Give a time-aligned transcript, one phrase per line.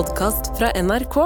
[0.00, 1.16] podkast fra NRK.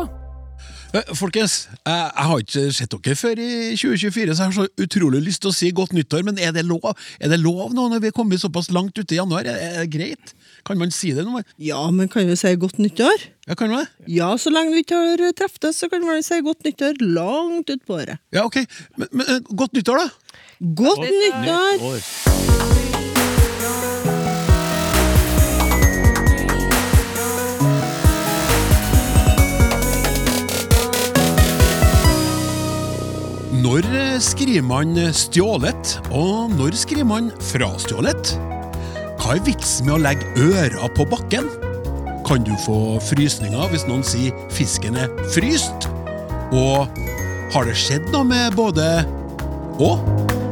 [0.94, 4.64] Eh, Folkens, jeg, jeg har ikke sett dere før i 2024, så jeg har så
[4.82, 7.84] utrolig lyst til å si godt nyttår, men er det lov Er det lov nå
[7.92, 9.46] når vi er kommet såpass langt ute i januar?
[9.46, 10.34] Er, det greit?
[10.66, 11.44] Kan man si det nå?
[11.62, 13.28] Ja, men kan vi si godt nyttår?
[13.46, 14.10] Ja, kan vi det?
[14.16, 18.00] Ja, så lenge vi ikke har treftes, så kan man si godt nyttår langt utpå
[18.00, 18.18] året.
[18.34, 18.64] Ja, ok.
[18.98, 20.40] Men, men eh, godt nyttår, da!
[20.82, 22.93] Godt nyttår!
[33.64, 33.86] Når
[34.20, 38.34] skriver man stjålet, og når skriver man frastjålet?
[39.22, 41.48] Hva er vitsen med å legge øra på bakken?
[42.28, 45.88] Kan du få frysninger hvis noen sier fisken er fryst?
[46.52, 46.92] Og
[47.54, 48.90] har det skjedd noe med både
[49.80, 50.43] og?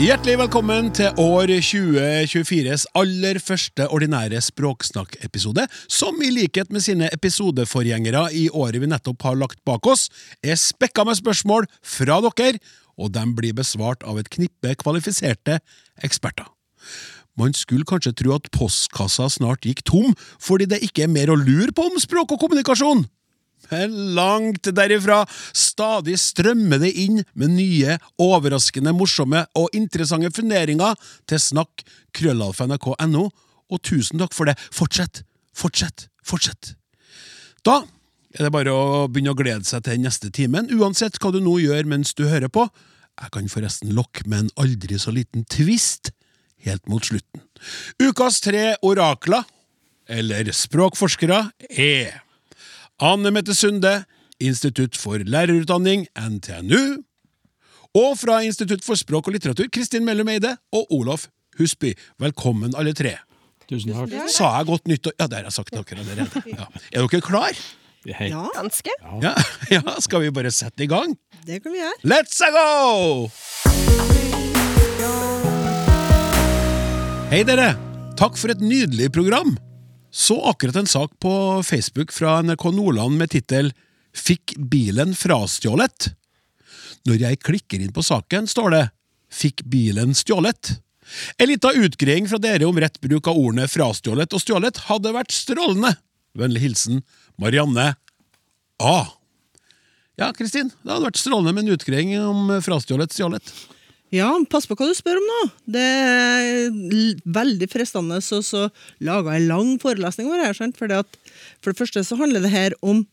[0.00, 8.22] Hjertelig velkommen til år 2024s aller første ordinære Språksnakk-episode, som i likhet med sine episodeforgjengere
[8.32, 10.06] i året vi nettopp har lagt bak oss,
[10.40, 12.56] er spekka med spørsmål fra dere,
[12.96, 15.60] og de blir besvart av et knippe kvalifiserte
[16.00, 16.48] eksperter.
[17.36, 21.36] Man skulle kanskje tro at postkassa snart gikk tom, fordi det ikke er mer å
[21.36, 23.04] lure på om språk og kommunikasjon.
[23.72, 25.22] Langt derifra,
[25.56, 30.98] stadig strømmer det inn med nye, overraskende morsomme og interessante funderinger
[31.30, 31.84] til snakk
[32.16, 33.26] krøllalfa.nrk.no,
[33.72, 34.58] og tusen takk for det.
[34.74, 35.24] Fortsett,
[35.56, 36.74] fortsett, fortsett.
[37.64, 37.82] Da
[38.36, 41.58] er det bare å begynne å glede seg til neste timen, uansett hva du nå
[41.62, 42.66] gjør mens du hører på.
[43.20, 46.12] Jeg kan forresten lokke med en aldri så liten twist
[46.66, 47.44] helt mot slutten.
[48.02, 49.44] Ukas tre orakler,
[50.08, 52.22] eller språkforskere, er
[53.02, 54.04] Anne Mette Sunde,
[54.38, 57.00] Institutt for lærerutdanning, NTNU,
[57.98, 61.24] og fra Institutt for språk og litteratur, Kristin Mellum Eide og Olaf
[61.58, 61.96] Husby.
[62.22, 63.16] Velkommen, alle tre.
[63.66, 64.14] Tusen takk.
[64.30, 65.16] Sa jeg godt nyttår?
[65.18, 66.44] Ja, det har jeg sagt til dere allerede.
[66.60, 66.68] Ja.
[66.94, 67.58] Er dere klar?
[68.06, 68.94] Ja, Ganske.
[69.22, 69.34] Ja.
[69.74, 71.18] ja, skal vi bare sette i gang?
[71.46, 71.98] det kan vi gjøre.
[72.06, 73.26] Let's go!
[77.34, 77.72] Hei dere!
[78.14, 79.56] Takk for et nydelig program.
[80.12, 83.72] Så akkurat en sak på Facebook fra NRK Nordland med tittel
[84.12, 86.10] Fikk bilen frastjålet?
[87.08, 88.82] Når jeg klikker inn på saken, står det
[89.32, 90.74] Fikk bilen stjålet?
[91.40, 95.32] En lita utgreiing fra dere om rett bruk av ordene frastjålet og stjålet hadde vært
[95.32, 95.94] strålende.
[96.36, 97.00] Vennlig hilsen
[97.40, 97.94] Marianne
[98.84, 98.96] A.
[100.20, 103.48] Ja, Kristin, det hadde vært strålende med en utgreiing om frastjålet stjålet.
[104.12, 105.40] Ja, pass på hva du spør om nå.
[105.72, 108.66] Det er veldig fristende å så
[109.00, 110.56] lage en lang forelesning over her.
[110.56, 110.76] Sant?
[110.76, 113.06] For det første så handler det her om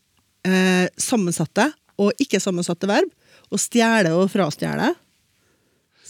[0.44, 3.08] eh, sammensatte og ikke-sammensatte verb.
[3.50, 4.92] Å stjele og frastjele.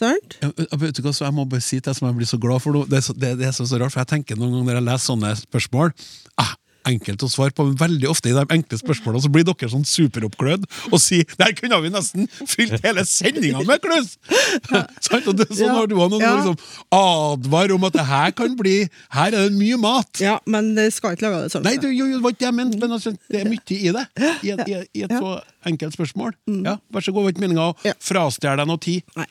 [0.00, 0.38] Sant?
[0.40, 0.50] Ja,
[0.80, 2.62] vet du hva, så jeg må bare si til deg som jeg blir så glad
[2.64, 4.54] for nå, det, er så, det, det er så, så rart, for jeg tenker noen
[4.56, 5.92] ganger når jeg leser sånne spørsmål
[6.40, 6.54] ah,
[6.90, 9.86] Enkelt å svare på, men veldig ofte i de enkle spørsmålene så blir dere sånn
[9.88, 14.16] superoppglødd og sier Der kunne vi nesten fylt hele sendinga med kluss!
[15.06, 15.28] Sant?
[15.30, 16.34] Og det, sånn Ja, har du òg noen ja.
[16.38, 16.58] liksom
[16.94, 18.76] advar om at det her kan bli
[19.14, 20.22] Her er det mye mat!
[20.22, 21.66] Ja, men det skal ikke lage det sånn.
[21.66, 23.78] Nei, det, jo, jo, det var ikke det jeg mente, men altså, det er mye
[23.80, 24.04] i det.
[24.40, 25.36] I, i, i et så
[25.66, 26.32] enkelt spørsmål.
[26.64, 27.84] Ja, Vær så god, var ikke meninga å Mm.
[27.84, 27.92] Ja.
[28.00, 29.02] frastjele deg noe tid.
[29.16, 29.26] Nei.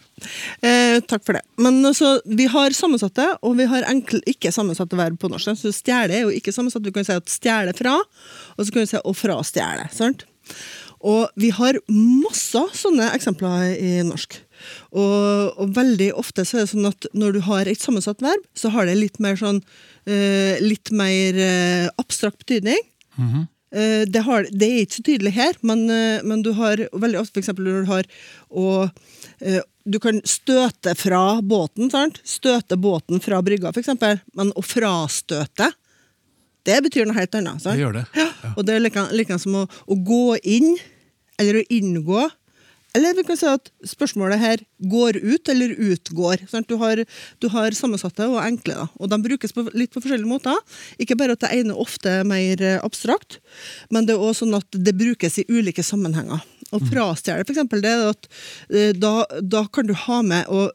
[0.63, 1.41] Eh, takk for det.
[1.57, 5.55] Men altså, vi har sammensatte, og vi har enkle, ikke sammensatte verb på norsk.
[5.57, 6.83] Så stjele er jo ikke sammensatt.
[6.83, 7.95] Du kan si at stjele fra,
[8.57, 9.89] og så kan du si å frastjele.
[9.91, 10.25] Sant?
[11.01, 14.35] Og vi har masse sånne eksempler i norsk.
[14.91, 18.43] Og, og veldig ofte så er det sånn at når du har et sammensatt verb,
[18.53, 19.61] så har det litt mer sånn
[20.05, 22.81] eh, Litt mer eh, abstrakt betydning.
[23.19, 23.45] Eh,
[24.09, 27.41] det, har, det er ikke så tydelig her, men, eh, men du har veldig ofte
[27.41, 28.09] eksempel når du har
[28.49, 28.69] å
[29.45, 32.19] eh, Du kan støte fra båten, sant?
[32.25, 34.19] Støte båten fra brygga, eksempel.
[34.37, 35.71] Men å frastøte,
[36.67, 37.61] det betyr noe helt annet.
[37.63, 37.73] Sant?
[37.73, 38.05] Det gjør det.
[38.19, 38.53] Ja.
[38.55, 40.75] Og det er like, like som å, å gå inn,
[41.41, 42.27] eller å inngå.
[42.97, 46.41] Eller vi kan si at spørsmålet her går ut eller utgår.
[46.67, 47.03] Du, har,
[47.37, 48.87] du har sammensatte og enkle, da.
[48.97, 50.57] og de brukes på litt på forskjellige måter.
[51.01, 53.37] Ikke bare at det ene ofte er mer eh, abstrakt,
[53.93, 56.41] men det er også sånn at det brukes i ulike sammenhenger.
[56.69, 58.29] Og frastjele, for eksempel, det at
[58.73, 60.73] eh, da, da kan du ha med og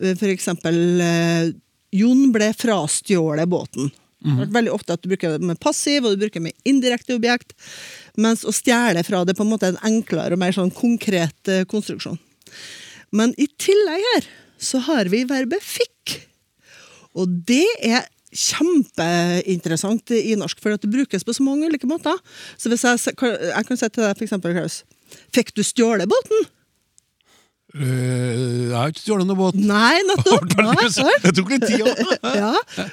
[0.00, 0.48] f.eks.
[0.68, 1.52] eh,
[1.94, 3.92] Jon ble frastjålet båten.
[4.24, 6.68] Det er veldig ofte at du bruker det med passiv, og du bruker det med
[6.68, 7.52] indirekte objekt.
[8.20, 11.50] Mens å stjele fra det er på en måte en enklere og mer sånn konkret
[11.50, 12.18] eh, konstruksjon.
[13.14, 14.28] Men i tillegg her
[14.62, 16.18] så har vi verbet fikk.
[17.18, 22.18] Og det er kjempeinteressant i norsk, for det brukes på så mange ulike måter.
[22.58, 24.82] Så hvis jeg, jeg kan si til deg for eksempel, Klaus,
[25.34, 26.48] fikk du stjålet båten?
[27.74, 29.56] Øh, jeg har ikke stjålet noen båt.
[29.58, 30.44] Nei, nettopp!
[31.24, 31.82] Det tok litt tid
[32.40, 32.52] ja,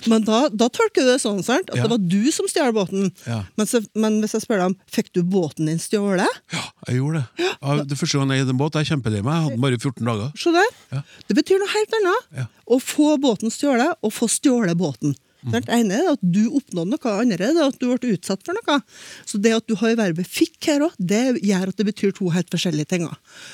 [0.09, 1.69] men da, da tolker du det sånn sant?
[1.69, 1.85] at Ja.
[1.85, 3.11] det var du som stjal båten.
[3.27, 3.41] Ja.
[3.59, 6.97] Men, så, men hvis jeg spør deg om fikk du båten din stjålet, Ja, jeg
[7.01, 7.49] gjorde det.
[7.61, 9.35] Ja, det første gang jeg eide en båt, jeg er kjempelei meg.
[9.37, 10.31] Jeg hadde den bare i 14 dager.
[10.57, 10.71] der.
[10.97, 11.03] Ja.
[11.29, 12.29] Det betyr noe helt annet.
[12.41, 12.47] Ja.
[12.71, 15.13] Å få båten stjålet, og få stjålet båten.
[15.41, 15.53] Mm.
[15.55, 18.57] Det ene er at du oppnådde noe, det andre er at du ble utsatt for
[18.57, 18.77] noe.
[19.25, 22.29] Så det at du har verbet 'fikk' her òg, det gjør at det betyr to
[22.29, 23.07] helt forskjellige ting.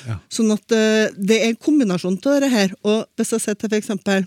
[0.08, 0.18] Ja.
[0.28, 2.74] Sånn at uh, det er en kombinasjon av det her.
[2.84, 4.26] Og hvis jeg sier til f.eks.: eksempel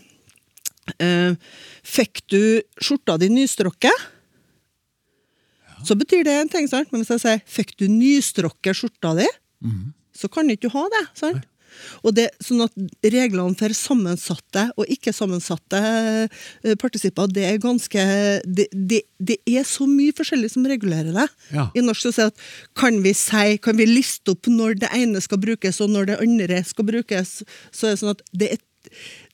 [1.00, 1.38] eh,
[1.86, 4.10] Fikk du skjorta di nystrukket?
[5.86, 6.92] Så betyr det en ting, sant?
[6.92, 9.30] men hvis jeg sier 'fikk du nystrukket skjorta di',
[10.14, 11.06] så kan ikke du ha det.
[11.14, 11.46] sant?
[12.06, 18.06] Og det, sånn at Reglene for sammensatte og ikke-sammensatte eh, partisipper, det er ganske
[18.46, 21.28] det, det, det er så mye forskjellig som regulerer det.
[21.56, 21.70] Ja.
[21.76, 22.38] I norsk at
[22.78, 26.20] kan vi si, kan vi liste opp når det ene skal brukes, og når det
[26.24, 27.40] andre skal brukes,
[27.72, 28.68] så er det sånn at det er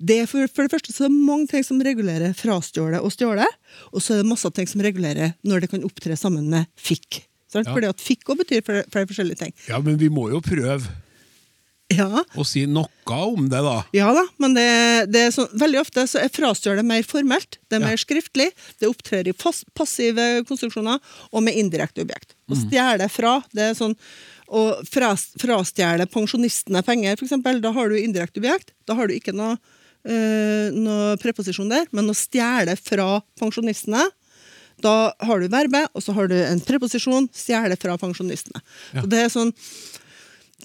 [0.04, 3.13] det er for, for det første så er det mange ting som regulerer frastjålet og
[3.16, 3.57] stjålet,
[3.94, 7.24] og så er det masse ting som regulerer når det kan opptre sammen med fikk.
[7.48, 7.69] Sant?
[7.69, 7.74] Ja.
[7.74, 9.56] Fordi at fikk òg betyr flere, flere forskjellige ting.
[9.69, 10.83] Ja, men vi må jo prøve
[11.94, 13.78] Ja, å si noe om det, da.
[13.95, 14.66] ja da, men det,
[15.13, 17.92] det er sånn, veldig ofte så er frastjålet mer formelt, det er Ja.
[17.94, 18.50] mer skriftlig,
[18.81, 21.00] det opptrer i fas, passive konstruksjoner
[21.31, 22.36] og med indirekte objekt.
[22.50, 22.51] Mm.
[22.51, 23.95] Å stjele fra, det er sånn
[24.51, 29.33] å fras, frastjele pensjonistene penger, eksempel, da har du indirekte objekt, da har du ikke
[29.36, 29.56] noe,
[30.07, 34.04] øh, noe preposisjon der, men å stjele fra pensjonistene,
[34.83, 38.60] da har du verbet, og så har du en preposisjon, stjele fra pensjonistene.
[38.94, 39.01] Ja.
[39.01, 39.50] Så det er sånn,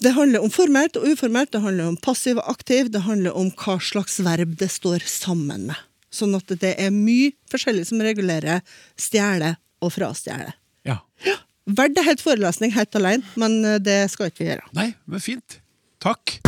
[0.01, 3.51] det handler om formelt og uformelt, det handler om passiv og aktiv, det handler om
[3.61, 5.77] hva slags verb det står sammen med.
[6.13, 8.63] Sånn at det er mye forskjellig som regulerer
[9.01, 9.55] stjele
[9.85, 10.55] og frastjele.
[10.89, 11.01] Ja.
[11.69, 14.67] Verdt er helt forelesning helt alene, men eh, det skal ikke vi gjøre.
[14.77, 15.61] Nei, men fint.
[16.03, 16.41] Takk.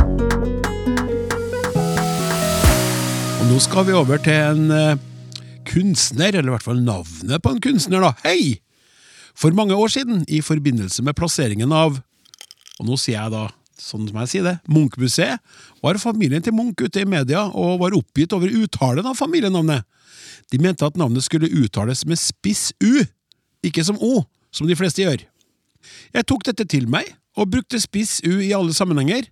[3.38, 4.96] Og nå skal vi over til en eh,
[5.68, 8.14] kunstner, eller i hvert fall navnet på en kunstner, da.
[8.24, 8.58] Hei!
[9.38, 12.00] For mange år siden, i forbindelse med plasseringen av
[12.80, 13.46] Og nå sier jeg da,
[13.80, 15.42] sånn som jeg sier det, Munch-museet,
[15.82, 19.86] var familien til Munch ute i media og var oppgitt over uttalen av familienavnet.
[20.52, 23.04] De mente at navnet skulle uttales med spiss U,
[23.64, 24.24] ikke som O,
[24.54, 25.24] som de fleste gjør.
[26.14, 29.26] Jeg tok dette til meg, og brukte spiss U i alle sammenhenger.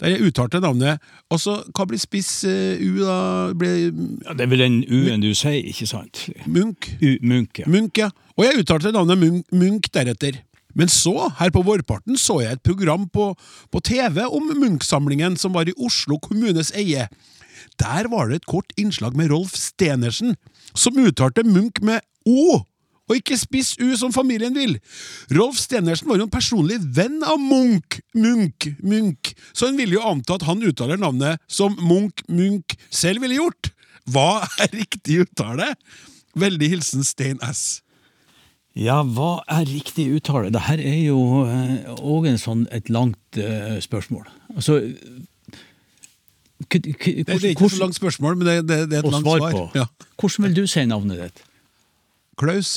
[0.00, 1.00] Der jeg uttalte navnet.
[1.30, 3.16] Altså, hva blir spiss eh, U, da?
[3.54, 3.92] Blir
[4.24, 6.24] Ja, det er vel den U-en du sier, ikke sant?
[6.46, 6.90] Munch?
[6.98, 7.68] U Munch, ja.
[7.70, 8.08] Munch, ja.
[8.36, 10.40] Og jeg uttalte navnet Munch, Munch deretter.
[10.78, 13.32] Men så, her på vårparten, så jeg et program på,
[13.72, 17.08] på TV om Munch-samlingen som var i Oslo kommunes eie.
[17.80, 20.36] Der var det et kort innslag med Rolf Stenersen,
[20.74, 22.62] som uttalte Munch med O,
[23.10, 24.78] og ikke spiss U som familien vil.
[25.34, 30.06] Rolf Stenersen var jo en personlig venn av Munch, Munch, Munch, så en ville jo
[30.08, 33.72] anta at han uttaler navnet som Munch, Munch selv ville gjort.
[34.10, 35.74] Hva er riktig uttale?
[36.38, 37.82] Veldig hilsen Stein S.
[38.78, 40.48] Ja, hva er riktig uttale?
[40.52, 41.18] Det her er jo
[41.98, 44.24] òg en sånn et langt eh, spørsmål.
[44.56, 44.78] Altså
[46.72, 49.42] Det, det er ikke så langt spørsmål, men det, det, det er et langt svar.
[49.42, 49.52] svar.
[49.52, 49.64] på.
[49.76, 49.86] Ja.
[50.16, 51.42] Hvordan vil du si navnet ditt?
[52.40, 52.70] Klaus.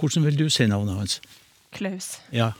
[0.00, 1.18] Hvordan vil du si navnet hans?
[1.76, 2.14] Klaus.
[2.32, 2.52] Ja.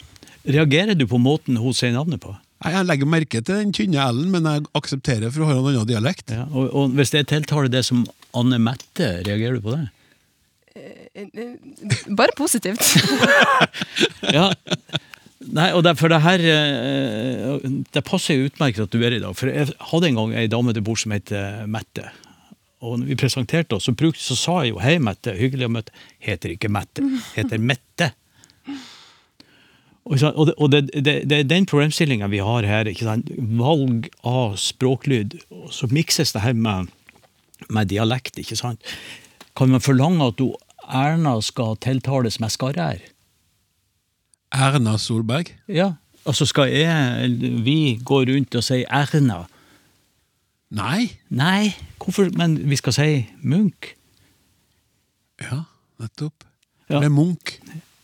[0.44, 2.34] Reagerer du på måten hun sier navnet på?
[2.64, 5.68] Nei, Jeg legger merke til den tynne L-en, men jeg aksepterer for å ha en
[5.70, 6.34] annen dialekt.
[6.34, 6.48] Ja.
[6.50, 8.02] Og, og hvis jeg tiltaler det som
[8.36, 9.84] Anne Mette, reagerer du på det?
[12.16, 12.82] Bare positivt.
[14.28, 14.50] Ja.
[15.38, 19.36] Nei, og derfor det her eh, Det passer jo utmerket at du er i dag.
[19.38, 22.10] For jeg hadde en gang ei dame til bord som het eh, Mette.
[22.84, 25.72] Og når vi presenterte oss, så, brukte, så sa jeg jo 'hei, Mette', hyggelig å
[25.78, 25.94] møte.
[26.22, 27.02] Heter ikke Mette,
[27.34, 28.12] heter Mette.
[30.08, 32.88] Og, det, og det, det, det er den problemstillinga vi har her.
[33.58, 35.36] Valg av språklyd.
[35.52, 36.88] Og så mikses det her med,
[37.68, 38.80] med dialekt, ikke sant.
[39.58, 40.54] Kan man forlange at du,
[40.88, 43.00] Erna skal tiltales med skarre-r?
[44.52, 45.52] Erna Solberg.
[45.68, 45.92] Ja,
[46.26, 47.30] altså skal jeg,
[47.64, 49.44] vi gå rundt og si Erna?
[50.70, 51.08] Nei.
[51.32, 53.08] Nei, hvorfor, men vi skal si
[53.40, 53.94] Munch.
[55.40, 55.62] Ja,
[56.00, 56.44] nettopp.
[56.90, 57.00] Ja.
[57.00, 57.47] Med Munch.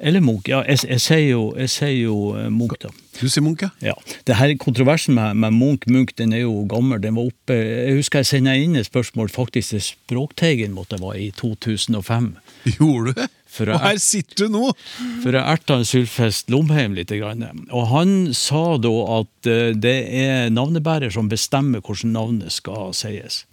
[0.05, 2.91] Eller Munch, ja, jeg, jeg sier jo, jeg sier jo eh, Munch da.
[3.17, 3.71] Du sier Munch, ja?
[3.81, 3.95] Ja,
[4.29, 7.95] det her kontroversen med, med Munch, Munch, den er jo gammel, den var oppe, jeg
[7.97, 12.29] husker jeg sendte inn et spørsmål faktisk til Språkteigen, måtte det være, i 2005.
[12.77, 13.31] Gjorde du det?
[13.65, 14.69] Og her sitter du nå!
[15.23, 17.13] For jeg erta Sylfest Lomheim litt.
[17.15, 17.45] Grann.
[17.71, 23.45] Og han sa da at eh, det er navnebærer som bestemmer hvordan navnet skal sies.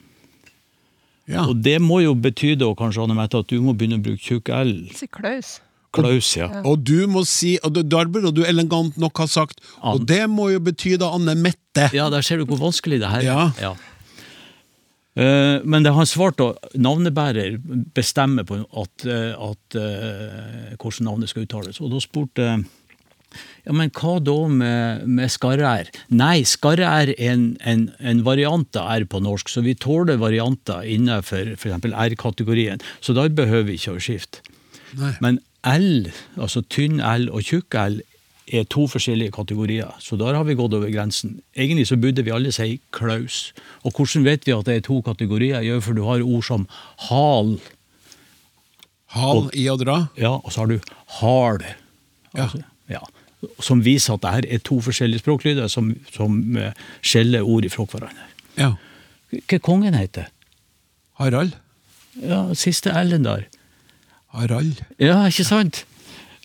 [1.29, 1.45] Ja.
[1.45, 4.23] Og det må jo bety da kanskje Anne Mette, at du må begynne å bruke
[4.25, 4.73] tjukk L.
[5.13, 5.59] Klaus.
[5.91, 6.47] Klaus, ja.
[6.63, 10.47] Og du må si, og der burde du elegant nok ha sagt Og det må
[10.53, 11.89] jo bety da Anne Mette.
[11.95, 13.57] Ja, der ser du hvor vanskelig det her er.
[13.59, 13.73] Ja.
[15.19, 17.57] Eh, men det han svarte, navnebærer
[17.95, 21.81] bestemmer på at, eh, at, eh, hvordan navnet skal uttales.
[21.83, 22.47] Og da spurte
[23.65, 25.91] ja, men hva da med, med skarre-r?
[26.15, 30.87] Nei, skarre-r er en, en, en variant av r på norsk, så vi tåler varianter
[30.87, 31.85] innenfor f.eks.
[31.91, 32.83] r-kategorien.
[32.99, 34.43] Så da behøver vi ikke å skifte.
[34.99, 35.13] Nei.
[35.23, 36.07] Men L,
[36.41, 37.99] altså tynn L og tjukk L,
[38.51, 39.91] er to forskjellige kategorier.
[40.03, 41.37] Så der har vi gått over grensen.
[41.55, 43.53] Egentlig så burde vi alle si klaus.
[43.85, 45.61] Og hvordan vet vi at det er to kategorier?
[45.63, 46.65] Jo, for du har ord som
[47.09, 47.59] hal,
[49.11, 50.07] Hal i å dra.
[50.15, 51.63] ja, og så har du hal.
[52.33, 52.45] Ja.
[52.45, 53.01] Altså, ja.
[53.59, 56.71] Som viser at det her er to forskjellige språklyder som, som eh,
[57.03, 58.27] skjeller ord fra hverandre.
[58.59, 58.69] Ja.
[59.31, 60.27] Hva kongen heter?
[61.19, 61.55] Harald.
[62.19, 63.47] Ja, siste L-en der.
[64.33, 64.81] Harald.
[65.01, 65.83] Ja, ikke sant?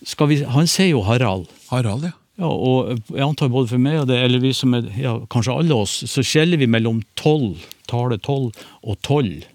[0.05, 1.47] Skal vi, han sier jo Harald.
[1.71, 2.13] Harald, ja.
[2.37, 5.55] Ja, og jeg antar både for meg og det, eller vi som er, ja, kanskje
[5.57, 8.51] alle oss, så skjeller vi mellom tolv, tallet tolv,
[8.85, 9.47] og tolv.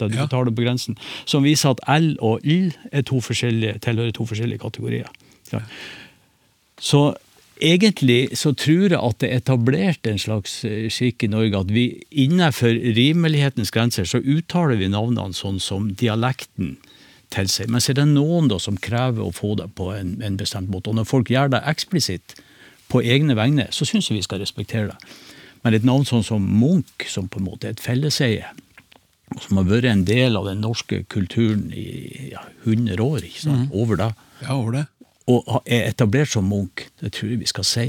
[0.00, 0.26] Da du Ja.
[0.30, 0.96] tar det på grensen.
[1.26, 5.08] Som viser at L og Y er to forskjellige, tilhører to forskjellige kategorier.
[5.52, 5.60] Ja.
[6.80, 7.14] Så
[7.60, 11.72] egentlig så tror jeg at det er etablert en slags eh, skikk i Norge at
[11.74, 16.76] vi innenfor rimelighetens grenser så uttaler vi navnene sånn som dialekten
[17.34, 17.68] tilsier.
[17.70, 20.70] Men så er det noen da som krever å få det på en, en bestemt
[20.72, 20.90] måte.
[20.92, 22.36] Og når folk gjør det eksplisitt
[22.88, 25.16] på egne vegne, så syns jeg vi skal respektere det.
[25.64, 28.46] Men et navn sånn som Munch, som på en måte er et felleseie,
[29.42, 33.74] som har vært en del av den norske kulturen i ja, 100 år, ikke sant?
[33.76, 34.84] over det, Ja, over det.
[35.28, 37.88] og er etablert som Munch, det tror jeg vi skal si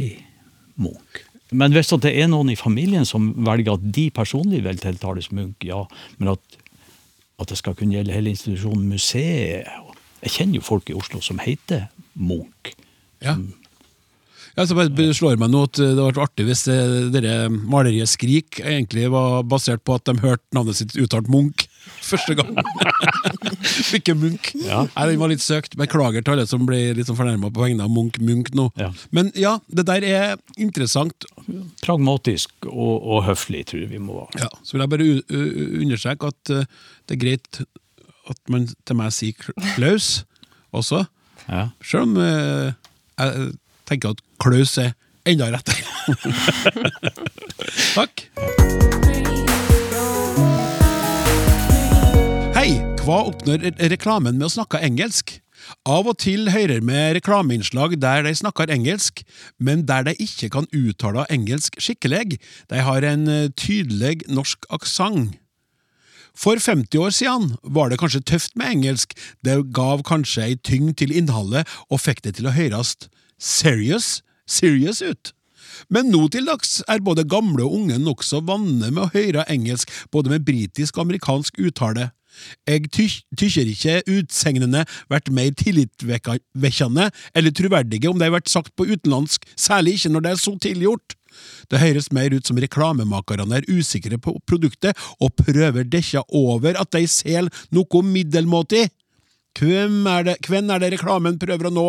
[0.76, 1.22] Munch.
[1.56, 5.64] Men hvis det er noen i familien som velger at de personlig vil tiltales Munch,
[5.66, 5.80] ja,
[6.20, 6.59] men at,
[7.40, 9.68] at det skal kunne gjelde hele institusjonen museet
[10.20, 11.88] Jeg kjenner jo folk i Oslo som heter
[12.20, 12.74] Munch.
[13.24, 13.38] Ja.
[14.58, 16.80] Ja, så bare slår meg nå at det hadde vært artig hvis det,
[17.16, 21.69] dere maleriet Skrik egentlig var basert på at de hørte navnet sitt uttalt Munch
[22.06, 22.54] første gang.
[23.98, 24.52] Ikke Munch.
[24.64, 24.84] Ja.
[24.96, 25.78] Nei, Den var litt søkt.
[25.80, 28.70] Beklager til alle som ble litt sånn fornærma på vegne av Munch Munch nå.
[28.80, 28.92] Ja.
[29.16, 31.28] Men ja, det der er interessant.
[31.84, 34.46] Pragmatisk og, og høflig, tror jeg vi må være.
[34.46, 35.12] Ja, Så vil jeg bare
[35.84, 36.66] understreke at uh,
[37.10, 37.62] det er greit
[38.30, 40.24] at man til meg sier Klaus
[40.76, 41.06] også.
[41.48, 41.70] Ja.
[41.82, 42.70] Selv om uh,
[43.20, 43.52] jeg
[43.90, 44.94] tenker at Klaus er
[45.30, 45.84] enda rettere.
[47.98, 48.89] Takk.
[53.10, 55.32] Hva oppnår reklamen med å snakke engelsk?
[55.90, 59.24] Av og til hører vi reklameinnslag der de snakker engelsk,
[59.58, 62.38] men der de ikke kan uttale engelsk skikkelig.
[62.70, 65.40] De har en eh, tydelig norsk aksent.
[66.38, 71.00] For 50 år siden var det kanskje tøft med engelsk, det gav kanskje ei tyngd
[71.02, 72.94] til innholdet og fikk det til å høres
[73.42, 75.34] serious, serious ut.
[75.90, 79.90] Men nå til dags er både gamle og unge nokså vane med å høre engelsk
[80.14, 82.12] både med britisk og amerikansk uttale.
[82.70, 88.76] Jeg ty- tykker ikke utsegnene vært mer tillitvekkende eller troverdige om de har vært sagt
[88.78, 91.16] på utenlandsk, særlig ikke når det er så tilgjort.
[91.72, 96.92] Det høres mer ut som reklamemakerne er usikre på produktet og prøver dekka over at
[96.96, 98.90] de selger noe middelmåtig.
[99.60, 101.86] Hvem er, det, hvem er det reklamen prøver å nå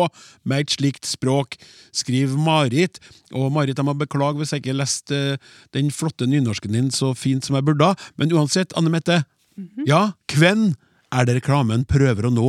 [0.49, 1.55] med et slikt språk,
[1.95, 2.97] skriver Marit.
[3.37, 7.13] Og Marit, jeg må beklage hvis jeg ikke leste eh, den flotte nynorsken din så
[7.15, 9.21] fint som jeg burde, men uansett, Anne Mette,
[9.87, 10.71] ja, hvem
[11.11, 12.47] er det reklamen prøver å nå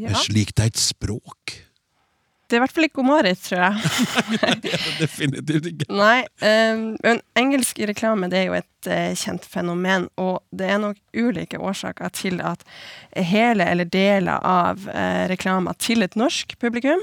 [0.00, 0.08] Ja.
[0.10, 1.62] det slikt et språk?
[2.46, 4.50] Det er i hvert fall ikke Marit, tror jeg.
[5.02, 5.88] Definitivt ikke.
[5.90, 10.68] Nei, eh, men engelsk i reklame det er jo et eh, kjent fenomen, og det
[10.70, 12.62] er nok ulike årsaker til at
[13.18, 17.02] hele eller deler av eh, reklama til et norsk publikum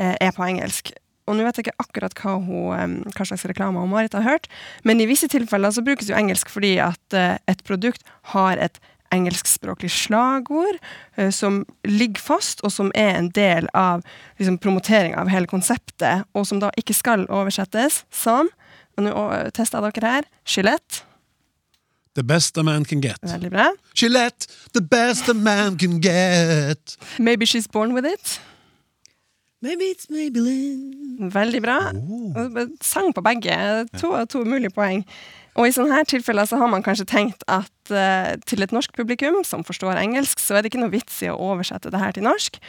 [0.00, 0.94] eh, er på engelsk.
[1.28, 4.48] Og nå vet jeg ikke akkurat hva, hun, hva slags reklame hun Marit har hørt,
[4.88, 8.80] men i visse tilfeller så brukes jo engelsk fordi at eh, et produkt har et
[9.14, 10.76] engelskspråklig slagord
[11.16, 14.04] eh, som ligger fast, og som er en del av
[14.40, 18.50] liksom, promoteringa av hele konseptet, og som da ikke skal oversettes som
[18.98, 20.26] og Nå eh, tester jeg dere her.
[20.42, 21.04] Gillette.
[22.18, 23.20] The best a man can get.
[23.22, 23.68] Veldig bra.
[23.94, 26.96] Gillette, the best a man can get.
[27.18, 28.40] Maybe She's Born With It.
[29.60, 31.30] Maybe it's Maybelline.
[31.34, 31.78] Veldig bra.
[32.80, 33.56] Sang på begge.
[33.98, 35.02] To av to mulige poeng.
[35.58, 38.92] Og i sånne her tilfeller så har man kanskje tenkt at uh, til et norsk
[38.94, 42.14] publikum som forstår engelsk, så er det ikke noe vits i å oversette det her
[42.14, 42.60] til norsk.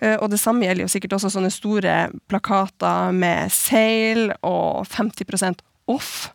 [0.00, 1.98] Uh, og det samme gjelder jo sikkert også sånne store
[2.32, 5.60] plakater med sale og 50%
[5.92, 6.30] off.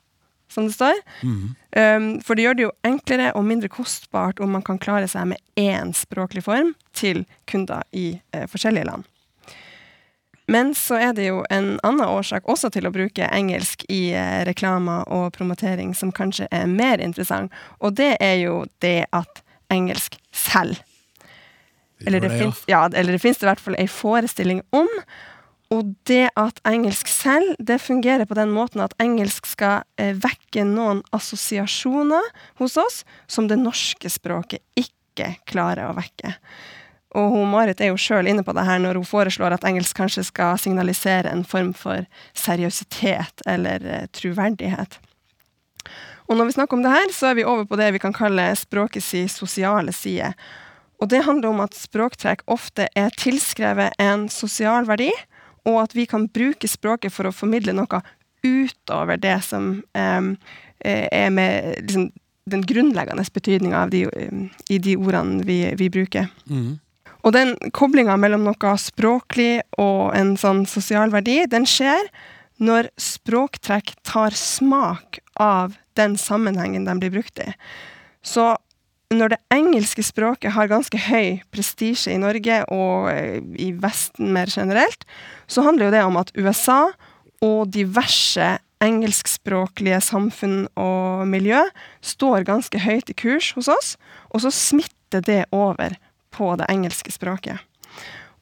[0.53, 0.99] som det står.
[1.25, 5.31] Um, for det gjør det jo enklere og mindre kostbart om man kan klare seg
[5.31, 9.09] med én språklig form til kunder i uh, forskjellige land.
[10.51, 14.41] Men så er det jo en annen årsak også til å bruke engelsk i eh,
[14.47, 20.19] reklamer og promotering som kanskje er mer interessant, og det er jo det at engelsk
[20.35, 20.83] selger.
[22.03, 22.41] Eller det, det, ja.
[22.41, 24.89] finnes, ja, eller det finnes det i hvert fall ei forestilling om.
[25.71, 30.65] Og det at engelsk selv, det fungerer på den måten at engelsk skal eh, vekke
[30.67, 32.27] noen assosiasjoner
[32.59, 36.35] hos oss som det norske språket ikke klarer å vekke.
[37.13, 39.97] Og hun Marit er jo sjøl inne på det her når hun foreslår at engelsk
[39.97, 44.97] kanskje skal signalisere en form for seriøsitet eller eh, troverdighet.
[46.31, 48.15] Og når vi snakker om det her, så er vi over på det vi kan
[48.15, 50.31] kalle språkets sosiale side.
[51.01, 55.11] Og det handler om at språktrekk ofte er tilskrevet en sosial verdi,
[55.67, 58.01] og at vi kan bruke språket for å formidle noe
[58.43, 60.31] utover det som eh,
[60.83, 62.09] er med liksom,
[62.51, 66.31] den grunnleggende betydninga i de ordene vi, vi bruker.
[66.45, 66.79] Mhm.
[67.23, 72.09] Og den koblinga mellom noe språklig og en sånn sosial verdi, den skjer
[72.63, 77.49] når språktrekk tar smak av den sammenhengen de blir brukt i.
[78.23, 78.53] Så
[79.13, 84.49] når det engelske språket har ganske høy prestisje i Norge og eh, i Vesten mer
[84.49, 85.05] generelt,
[85.47, 86.81] så handler jo det om at USA
[87.43, 91.61] og diverse engelskspråklige samfunn og miljø
[92.03, 93.93] står ganske høyt i kurs hos oss,
[94.33, 95.95] og så smitter det over
[96.33, 97.61] på det engelske språket.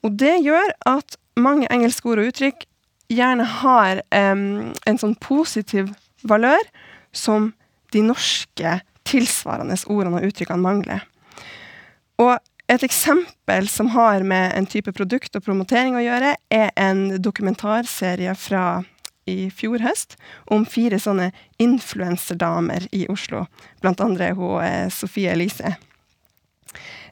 [0.01, 2.65] Og det gjør at mange engelske ord og uttrykk
[3.11, 5.91] gjerne har um, en sånn positiv
[6.27, 6.63] valør
[7.11, 7.51] som
[7.91, 11.03] de norske tilsvarende ordene og uttrykkene mangler.
[12.21, 12.37] Og
[12.71, 18.35] et eksempel som har med en type produkt og promotering å gjøre, er en dokumentarserie
[18.39, 18.83] fra
[19.29, 20.15] i fjor høst
[20.51, 21.29] om fire sånne
[21.61, 23.45] influenserdamer i Oslo.
[23.83, 25.75] Blant andre hun Sofie Elise.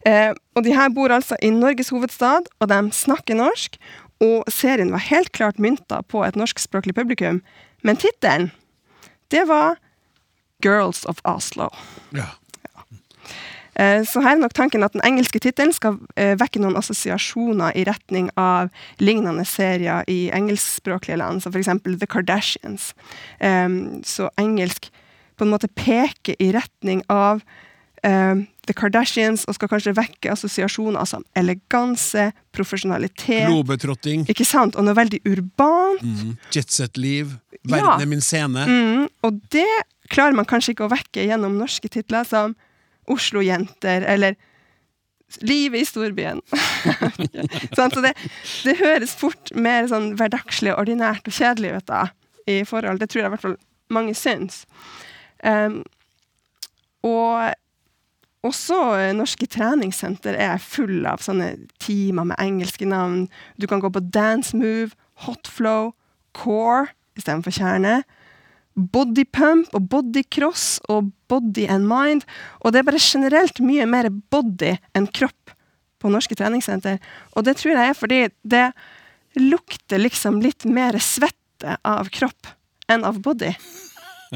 [0.07, 3.77] Eh, og de her bor altså i Norges hovedstad, og de snakker norsk.
[4.23, 7.41] Og serien var helt klart mynta på et norskspråklig publikum.
[7.83, 8.51] Men tittelen,
[9.31, 9.79] det var
[10.63, 11.69] Girls of Oslo.
[12.15, 12.27] Ja.
[13.79, 17.75] Eh, Så her er nok tanken at den engelske tittelen skal eh, vekke noen assosiasjoner
[17.79, 21.71] i retning av lignende serier i engelskspråklige land, som f.eks.
[21.85, 22.93] The Kardashians.
[23.39, 24.91] Em, Så engelsk
[25.37, 27.39] på en måte peker i retning av
[28.03, 34.75] em, The Kardashians og skal kanskje vekke assosiasjoner som eleganse, profesjonalitet Globetrotting, Ikke sant?
[34.77, 36.03] Og noe veldig urbant.
[36.03, 36.35] mm.
[36.53, 37.97] jetset-liv, Ja.
[37.99, 38.65] er min scene.
[38.67, 39.67] Mm, og det
[40.09, 42.55] klarer man kanskje ikke å vekke gjennom norske titler som
[43.09, 44.35] Oslo-jenter eller
[45.45, 46.39] Livet i storbyen.
[47.77, 48.15] Sånn, så det,
[48.65, 51.99] det høres fort mer sånn hverdagslig, ordinært og kjedelig ut da,
[52.49, 52.97] i forhold.
[52.97, 53.57] Det tror jeg i hvert fall
[53.93, 54.63] mange syns.
[55.45, 55.83] Um,
[57.05, 57.53] og
[58.45, 63.27] også eh, norske treningssenter er full av sånne timer med engelske navn.
[63.59, 65.91] Du kan gå på dance move, hot flow,
[66.37, 66.87] core
[67.19, 67.99] istedenfor kjerne.
[68.79, 72.23] Body pump og body cross og body and mind.
[72.63, 75.55] Og det er bare generelt mye mer body enn kropp
[75.99, 77.01] på norske treningssenter.
[77.35, 78.69] Og det tror jeg er fordi det
[79.39, 82.53] lukter liksom litt mer svette av kropp
[82.89, 83.51] enn av body.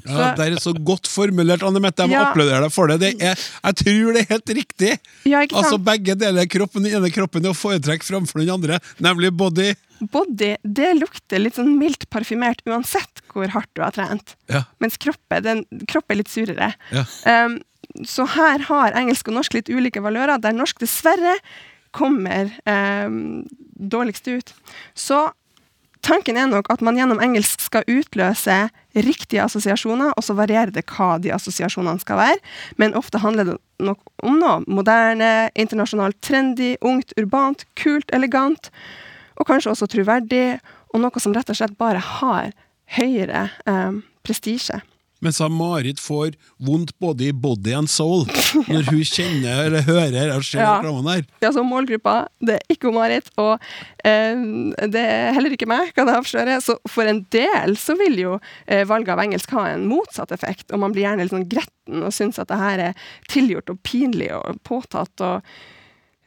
[0.01, 2.01] Ja, det er så godt formulert, Anne Mette.
[2.06, 2.29] Jeg må Ja.
[2.32, 2.99] applaudere deg for det.
[2.99, 4.91] det er, jeg tror det er helt riktig.
[5.29, 5.41] Ja?
[5.45, 6.84] Altså Begge deler kroppen.
[6.84, 9.75] Den ene kroppen er å foretrekke framfor den andre, nemlig body.
[10.12, 14.34] Body det lukter litt sånn mildt parfymert uansett hvor hardt du har trent.
[14.49, 16.73] Ja, Mens kroppen, den, kroppen, er litt surere.
[16.91, 17.06] ja.
[17.45, 17.60] Um,
[18.10, 21.36] så her har engelsk og norsk litt ulike valører, der norsk dessverre
[21.93, 23.45] kommer um,
[23.77, 24.53] dårligst ut.
[24.97, 25.19] Så
[26.04, 28.58] tanken er nok at man gjennom engelsk skal utløse
[28.94, 32.39] riktige assosiasjoner, og så varierer det hva de assosiasjonene skal være.
[32.78, 38.70] Men ofte handler det nok om noe moderne, internasjonalt trendy, ungt, urbant, kult, elegant,
[39.39, 40.60] og kanskje også troverdig,
[40.94, 42.52] og noe som rett og slett bare har
[43.00, 44.84] høyere eh, prestisje.
[45.24, 46.34] Mens Marit får
[46.64, 48.26] vondt både i body and soul
[48.68, 50.74] når hun kjenner eller hører og ser Ja.
[50.82, 51.24] reklamen her.
[51.44, 53.58] Ja, så målgruppa, det er ikke Marit, og
[54.04, 54.36] eh,
[54.92, 56.58] det er heller ikke meg, kan jeg avsløre.
[56.64, 58.34] Så for en del så vil jo
[58.68, 62.04] eh, valget av engelsk ha en motsatt effekt, og man blir gjerne litt sånn gretten
[62.04, 65.42] og syns at det her er tilgjort og pinlig og påtatt, og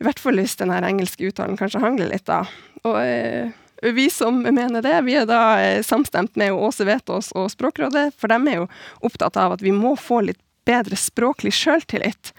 [0.01, 2.43] i hvert fall hvis den her engelske uttalen kanskje hangler litt, da.
[2.85, 7.51] Og eh, vi som mener det, vi er da eh, samstemt med Åse Vetås og
[7.53, 8.69] Språkrådet, for de er jo
[9.05, 12.33] opptatt av at vi må få litt bedre språklig sjøltillit,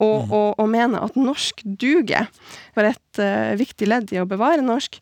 [0.00, 2.30] og, og, og mener at norsk duger.
[2.72, 4.96] For et uh, viktig ledd i å bevare norsk,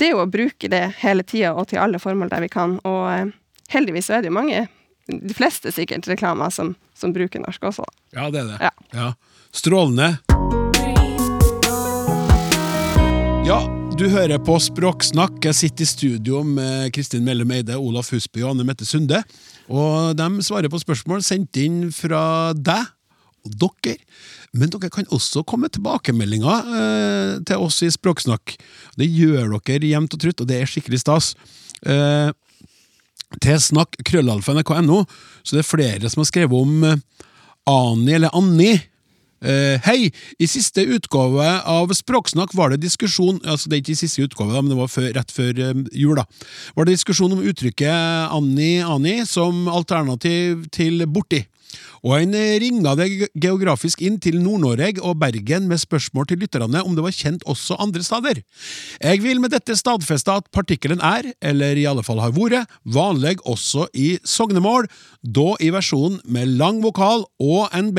[0.00, 2.80] det er jo å bruke det hele tida og til alle formål der vi kan.
[2.82, 3.30] Og uh,
[3.70, 4.66] heldigvis er det jo mange
[5.06, 7.86] de fleste sikkert reklamer som, som bruker norsk også.
[8.16, 8.58] Ja, det er det.
[8.64, 8.74] Ja.
[8.96, 9.08] Ja.
[9.54, 10.16] Strålende.
[13.46, 13.60] Ja,
[13.98, 15.36] du hører på Språksnakk.
[15.44, 19.20] Jeg sitter i studio med Kristin Mellem Eide, Olaf Husby og Anne Mette Sunde.
[19.70, 22.88] Og de svarer på spørsmål sendt inn fra deg
[23.46, 23.94] og dere.
[24.56, 28.56] Men dere kan også komme med tilbakemeldinger eh, til oss i Språksnakk.
[28.98, 31.30] Det gjør dere jevnt og trutt, og det er skikkelig stas.
[31.86, 32.32] Eh,
[33.44, 35.04] til snakk krøllalfa.nrk.no,
[35.44, 36.98] så det er flere som har skrevet om eh,
[37.70, 38.72] Ani eller Anni.
[39.44, 40.08] Eh, hei!
[40.40, 44.56] I siste utgave av Språksnakk var det diskusjon altså Det er ikke i siste utgave,
[44.56, 46.16] men det var før, rett før eh, jul.
[46.16, 46.24] da
[46.78, 51.42] Var det diskusjon om uttrykket Anni Ani som alternativ til borti.
[52.06, 53.08] Og en ringa det
[53.40, 57.76] geografisk inn til Nord-Norge og Bergen med spørsmål til lytterne om det var kjent også
[57.82, 58.40] andre steder.
[59.02, 63.40] Jeg vil med dette stadfeste at partikkelen er, eller i alle fall har vært, vanlig
[63.44, 64.86] også i sognemål,
[65.24, 67.98] da i versjonen med lang vokal og NB,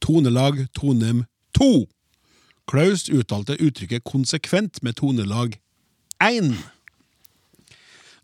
[0.00, 1.24] tonelag tonem
[1.58, 1.86] 2.
[2.68, 5.56] Klaus uttalte uttrykket konsekvent med tonelag
[6.20, 6.52] 1.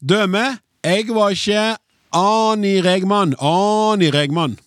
[0.05, 0.45] Døme,
[0.85, 1.63] jeg var ikke
[2.15, 4.59] Ani Regman, Ani Regman.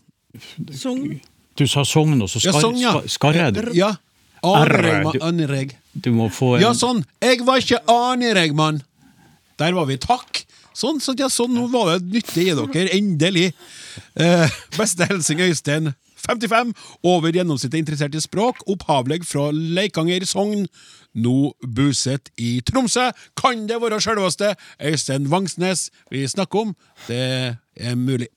[0.74, 1.20] Sogn.
[1.58, 2.94] Du sa Sogn, og så Ja, skar, sånn, ja.
[3.08, 3.76] ska- jeg det.
[3.76, 3.96] Ja.
[4.44, 7.04] Ani R, Regman, du- Du må få en Ja, sånn.
[7.22, 8.84] Jeg var ikke Ani Regman.
[9.58, 9.98] Der var vi.
[9.98, 10.46] Takk.
[10.76, 12.90] Sånn, så, ja, sånn, nå var det nyttig i dere.
[12.94, 13.54] Endelig.
[14.16, 15.96] Eh, beste hilsen Øystein.
[16.28, 16.74] 55,
[17.08, 20.68] over gjennomsnittet interessert i språk, opphavlig fra Leikanger Sogn,
[21.18, 23.10] nå bosatt i Tromsø.
[23.40, 26.76] Kan det være selveste Øystein Vangsnes vi snakker om?
[27.08, 28.30] Det er mulig.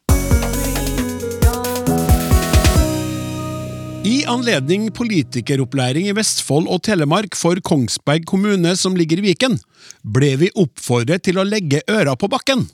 [4.00, 9.58] I anledning politikeropplæring i Vestfold og Telemark for Kongsberg kommune som ligger i Viken,
[10.00, 12.64] ble vi oppfordret til å legge øra på bakken.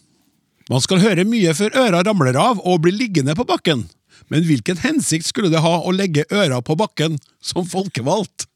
[0.70, 3.88] Man skal høre mye før øra ramler av og blir liggende på bakken.
[4.33, 8.48] Men hvilken hensikt skulle det ha å legge øra på bakken som folkevalgt?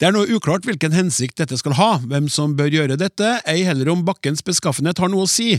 [0.00, 3.66] Det er noe uklart hvilken hensikt dette skal ha, hvem som bør gjøre dette, ei
[3.68, 5.58] heller om bakkens beskaffenhet har noe å si.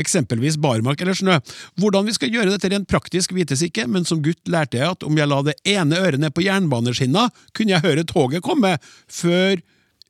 [0.00, 1.38] Eksempelvis barmark eller snø.
[1.80, 5.04] Hvordan vi skal gjøre dette rent praktisk vites ikke, men som gutt lærte jeg at
[5.04, 8.76] om jeg la det ene øret ned på jernbaneskinna, kunne jeg høre toget komme,
[9.08, 9.60] før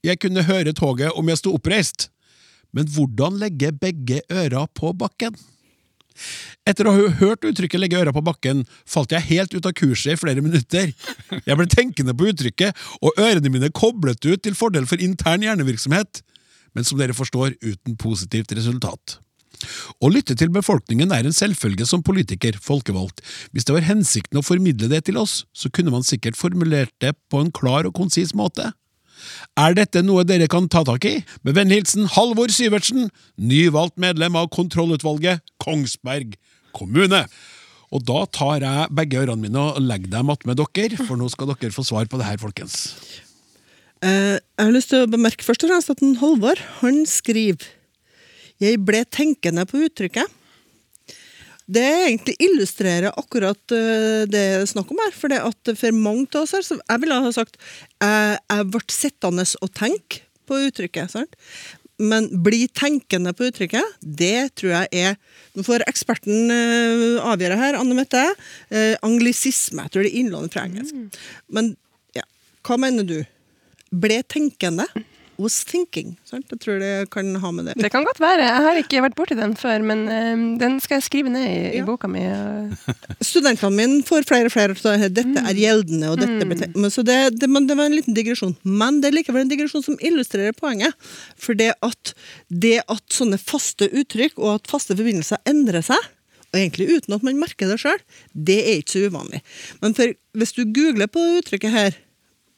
[0.06, 2.08] jeg kunne høre toget om jeg sto oppreist.
[2.74, 5.34] Men hvordan legge begge øra på bakken?
[6.66, 10.14] Etter å ha hørt uttrykket 'legge øra på bakken', falt jeg helt ut av kurset
[10.14, 10.92] i flere minutter.
[11.46, 16.22] Jeg ble tenkende på uttrykket, og ørene mine koblet ut til fordel for intern hjernevirksomhet,
[16.74, 19.18] men som dere forstår, uten positivt resultat.
[20.04, 23.22] Å lytte til befolkningen er en selvfølge som politiker, folkevalgt.
[23.52, 27.14] Hvis det var hensikten å formidle det til oss, så kunne man sikkert formulert det
[27.30, 28.72] på en klar og konsis måte.
[29.56, 31.18] Er dette noe dere kan ta tak i?
[31.46, 36.36] Med vennlig hilsen Halvor Syvertsen, nyvalgt medlem av kontrollutvalget Kongsberg
[36.76, 37.24] kommune.
[37.94, 41.52] Og da tar jeg begge ørene mine og legger dem attmed dere, for nå skal
[41.54, 42.90] dere få svar på det her, folkens.
[44.04, 47.70] Eh, jeg har lyst til å bemerke først og fremst at Halvor han skriver
[48.60, 50.35] Jeg ble tenkende på uttrykket.
[51.66, 55.14] Det egentlig illustrerer akkurat eh, det det er snakk om her.
[55.16, 58.68] For det at for mange av oss her, så jeg ville ha sagt jeg, jeg
[58.70, 61.10] ble sittende og tenke på uttrykket.
[61.10, 61.34] sant?
[61.98, 65.14] Men bli tenkende på uttrykket, det tror jeg er
[65.56, 68.20] Nå får eksperten eh, avgjøre her, Anne Mette.
[68.68, 69.86] Eh, anglisisme.
[69.86, 71.22] Jeg tror det er innlånet fra engelsk.
[71.48, 71.70] Men
[72.12, 72.26] ja,
[72.68, 73.16] hva mener du?
[73.88, 74.84] Ble tenkende?
[75.42, 76.14] Was thinking.
[76.24, 76.46] Sant?
[76.52, 78.46] Jeg tror det kan ha med det Det kan godt være.
[78.46, 81.58] Jeg har ikke vært borti den før, men um, den skal jeg skrive ned i,
[81.78, 82.24] i boka mi.
[83.20, 86.14] Studentene mine får flere og flere si dette er gjeldende.
[86.14, 86.76] og dette mm.
[86.78, 88.56] men så det, det, men det var en liten digresjon.
[88.64, 90.96] Men det er likevel en digresjon som illustrerer poenget.
[91.36, 92.14] For det at,
[92.48, 96.12] det at sånne faste uttrykk og at faste forbindelser endrer seg,
[96.52, 98.00] og egentlig uten at man merker det sjøl,
[98.32, 99.42] det er ikke så uvanlig.
[99.82, 101.98] Men for, hvis du googler på uttrykket her,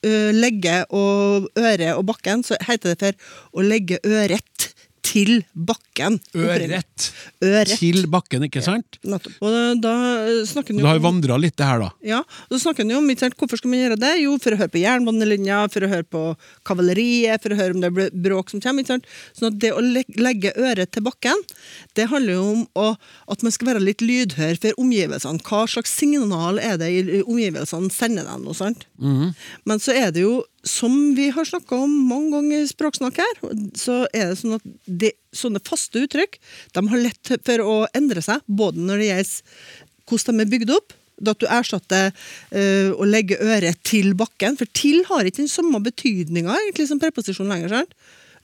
[0.04, 4.68] legge og øre og bakken, så heter det for å legge øret
[5.08, 6.18] til bakken.
[6.36, 7.08] Ørett
[7.44, 7.74] Ørett.
[7.80, 8.98] til bakken, ikke sant?
[9.08, 9.38] Nettopp.
[9.40, 9.94] Og da, da
[10.48, 11.90] snakker han jo Du har vandra litt, det her, da.
[12.04, 12.20] ja,
[12.52, 14.12] så snakker han jo om hvorfor skal man gjøre det?
[14.22, 16.24] Jo, for å høre på jernbanelinja, for å høre på
[16.68, 18.84] kavaleriet, for å høre om det er bråk som kommer.
[18.84, 19.08] Ikke sant?
[19.36, 21.42] Sånn at det å legge øret til bakken,
[21.98, 22.90] det handler jo om å,
[23.32, 25.42] at man skal være litt lydhør for omgivelsene.
[25.48, 28.44] Hva slags signal er det i omgivelsene sender dem?
[28.46, 28.86] Noe, sant?
[28.98, 33.40] Men så er det jo, som vi har snakka om mange ganger i Språksnakk her,
[33.78, 36.38] så er det sånn at de, sånne faste uttrykk
[36.76, 39.76] de har lett for å endre seg, både når det gjelder
[40.08, 44.56] hvordan de er bygd opp, da at du erstatter uh, å legge øret til bakken,
[44.60, 47.74] for til har ikke den samme betydninga som preposisjon lenger.
[47.74, 47.96] sant?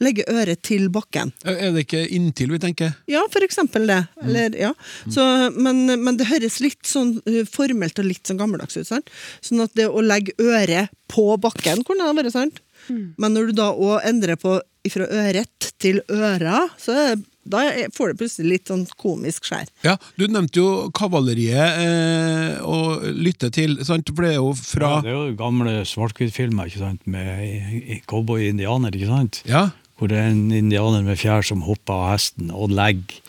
[0.02, 1.32] Legge øret til bakken.
[1.44, 2.94] Er det ikke inntil vi tenker?
[3.10, 4.00] Ja, for eksempel det.
[4.24, 4.72] Eller, ja.
[5.06, 8.88] Så, men, men det høres litt sånn uh, formelt og litt sånn gammeldags ut.
[8.88, 9.10] sant?
[9.44, 12.60] Sånn at det å legge øret på bakken kunne det vært sant.
[12.88, 14.58] Men når du da òg endrer på
[14.92, 17.14] fra øret til øra, så er,
[17.48, 17.62] da
[17.96, 19.70] får det plutselig litt sånn komisk skjær.
[19.84, 24.12] Ja, Du nevnte jo kavaleriet eh, å lytte til, sant?
[24.12, 26.68] for det er jo fra Ja, det er jo gamle svart-hvitt-filmer
[27.08, 28.92] med cowboy-indianer.
[28.92, 29.40] ikke sant?
[29.48, 33.20] Ja, Hvor det er en indianer med fjær som hopper av hesten og legger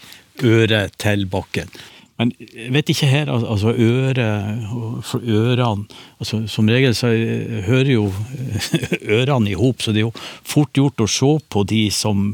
[0.44, 1.70] øret til bakken.
[2.16, 4.20] Men jeg vet ikke her, altså øret
[5.04, 5.84] for ørene
[6.20, 7.10] altså Som regel så
[7.68, 8.06] hører jo
[9.20, 10.14] ørene i hop, så det er jo
[10.48, 12.30] fort gjort å se på de som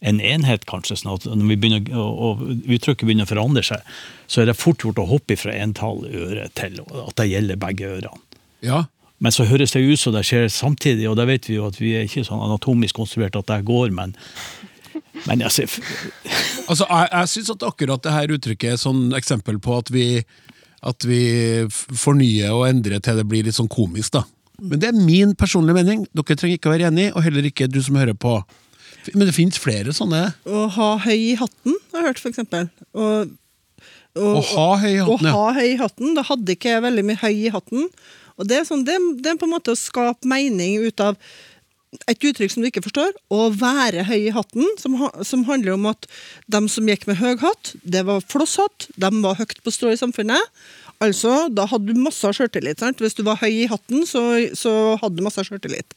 [0.00, 0.96] en enhet, kanskje.
[0.96, 3.82] sånn at Når vi begynner, og uttrykket begynner å forandre seg,
[4.30, 7.90] så er det fort gjort å hoppe fra entall øre til at det gjelder begge
[7.98, 8.22] ørene.
[8.64, 8.84] ja.
[9.20, 11.76] Men så høres det ut som det skjer samtidig, og da vet vi jo at
[11.80, 14.14] vi er ikke sånn anatomisk konstruert at det går, men,
[15.28, 15.74] men jeg ser
[16.70, 19.90] Altså, Jeg, jeg syns at akkurat det her uttrykket er et sånn eksempel på at
[19.92, 20.06] vi,
[20.86, 21.22] at vi
[21.68, 24.14] fornyer og endrer til det blir litt sånn komisk.
[24.16, 24.24] da.
[24.60, 26.06] Men det er min personlige mening.
[26.16, 28.38] Dere trenger ikke å være enig, og heller ikke du som hører på.
[29.14, 30.22] Men det finnes flere sånne.
[30.44, 32.68] Å ha høy i hatten, har jeg hørt, for eksempel.
[32.92, 33.34] Og,
[34.18, 35.34] og, Å ha høy i hatten, ja.
[35.34, 36.14] Å ha høy i hatten.
[36.18, 37.88] Da hadde ikke jeg veldig mye høy i hatten.
[38.40, 41.20] Og det er, sånn, det, det er på en måte å skape mening ut av
[42.06, 44.94] et uttrykk som du ikke forstår, å være høy i hatten, som,
[45.26, 46.06] som handler om at
[46.50, 49.98] de som gikk med høy hatt, det var flosshatt, de var høyt på strå i
[49.98, 50.54] samfunnet.
[51.00, 52.82] Altså, da hadde du masse sjøltillit.
[53.00, 54.20] Hvis du var høy i hatten, så,
[54.52, 55.94] så hadde du masse sjøltillit.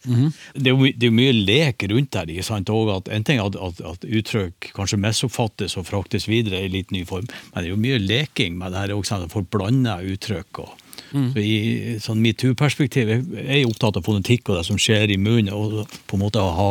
[0.55, 2.31] det er jo det er mye lek rundt der.
[2.31, 2.71] ikke sant?
[2.71, 6.71] Og at En ting er at, at, at uttrykk kanskje misoppfattes og fraktes videre i
[6.71, 10.07] litt ny form, men det er jo mye leking med det her også, folk blander
[10.07, 10.63] uttrykk.
[10.63, 10.82] og
[11.13, 15.17] så I sånn metoo-perspektiv jeg er jeg opptatt av fonetikk og det som skjer i
[15.21, 16.69] munnen, og på en måte å ha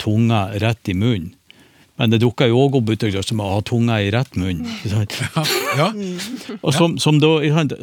[0.00, 1.34] tunga rett i munnen.
[1.94, 4.64] Men det dukker jo òg opp uttrykk som å ha tunga i rett munn.
[4.90, 5.04] Ja.
[5.78, 5.86] Ja.
[6.60, 7.28] Og, som, som da,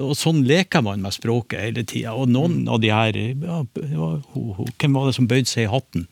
[0.03, 2.11] og sånn leker man med språket hele tida.
[2.19, 5.63] Og noen av de her ja, ja, ho- ho- Hvem var det som bøyde seg
[5.63, 6.09] i hatten?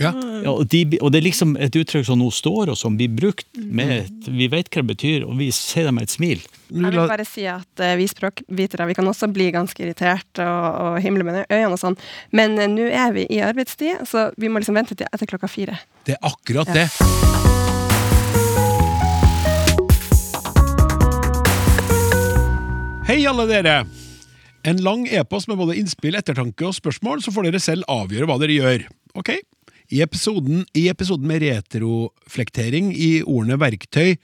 [0.00, 0.10] Ja.
[0.42, 3.12] Ja, og, de, og det er liksom et uttrykk som nå står, og som blir
[3.14, 6.42] brukt med et, Vi vet hva det betyr, og vi ser det med et smil.
[6.74, 10.66] Jeg vil bare si at uh, vi språkvitere vi kan også bli ganske irritert og,
[10.82, 11.98] og himle med øynene og sånn,
[12.34, 15.50] men uh, nå er vi i arbeidstid, så vi må liksom vente til etter klokka
[15.50, 15.78] fire.
[16.08, 16.88] Det er akkurat det.
[23.04, 23.82] Hei, alle dere!
[24.64, 28.40] En lang e-post med både innspill, ettertanke og spørsmål, så får dere selv avgjøre hva
[28.40, 28.86] dere gjør.
[29.14, 29.36] Ok?
[29.94, 34.16] I episoden, i episoden med retroflektering i ordene verktøy,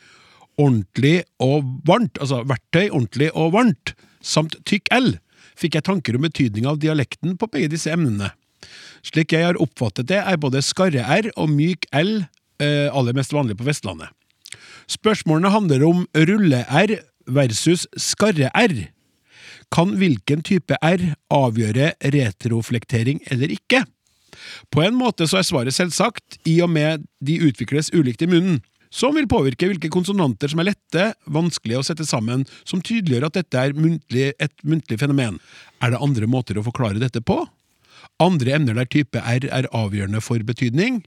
[0.58, 5.12] ordentlig og varmt, altså verktøy, ordentlig og varmt, samt tykk L,
[5.58, 8.32] fikk jeg tanker om betydninga av dialekten på begge disse emnene.
[9.06, 12.16] Slik jeg har oppfattet det, er både skarre-R og myk L
[12.60, 14.10] eh, aller mest vanlig på Vestlandet.
[14.90, 16.96] Spørsmålene handler om rulle-R
[17.30, 18.90] versus skarre-R.
[19.70, 23.84] Kan hvilken type R avgjøre retroflektering eller ikke?
[24.72, 28.60] På en måte så er svaret selvsagt, i og med de utvikles ulikt i munnen,
[28.90, 33.38] som vil påvirke hvilke konsonanter som er lette, vanskelige å sette sammen, som tydeliggjør at
[33.38, 35.38] dette er muntlig, et muntlig fenomen.
[35.78, 37.44] Er det andre måter å forklare dette på?
[38.20, 41.04] Andre emner der type R er avgjørende for betydning?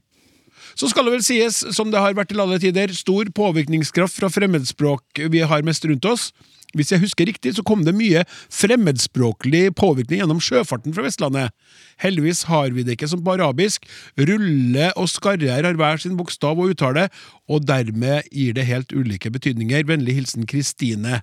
[0.74, 4.30] Så skal det vel sies, som det har vært til alle tider, stor påvirkningskraft fra
[4.32, 6.30] fremmedspråk vi har mest rundt oss.
[6.74, 11.54] Hvis jeg husker riktig, så kom det mye fremmedspråklig påvirkning gjennom sjøfarten fra Vestlandet.
[12.02, 13.86] Heldigvis har vi det ikke som på arabisk.
[14.18, 17.06] Rulle og skarre har hver sin bokstav og uttale,
[17.46, 19.86] og dermed gir det helt ulike betydninger.
[19.86, 21.22] Vennlig hilsen Kristine.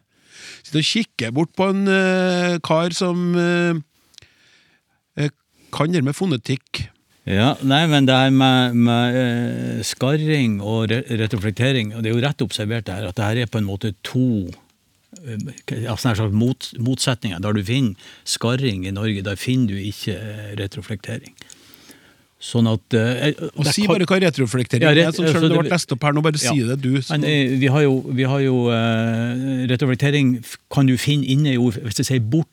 [0.64, 3.76] Sitter og kikker bort på en uh, kar som eh,
[5.76, 6.86] kan det med fonetikk.
[7.30, 12.16] Ja, nei, men det her med, med eh, skarring og re retroflektering, og det er
[12.18, 14.24] jo rett observert her, at det her er på en måte to
[15.28, 17.38] eh, slags mot, motsetninger.
[17.44, 17.94] Der du finner
[18.26, 21.36] skarring i Norge, der finner du ikke eh, retroflektering.
[22.42, 25.50] Sånn at eh, Og si bare hva retroflektering Ja, er, ret- sånn selv om altså,
[25.54, 26.24] det ble lest opp her nå.
[26.26, 26.56] Bare Ja.
[26.56, 26.96] si det, du.
[27.14, 27.28] Men
[27.62, 30.40] vi har jo, vi har jo eh, Retroflektering
[30.74, 32.50] kan du finne inne i ord Hvis jeg sier bort,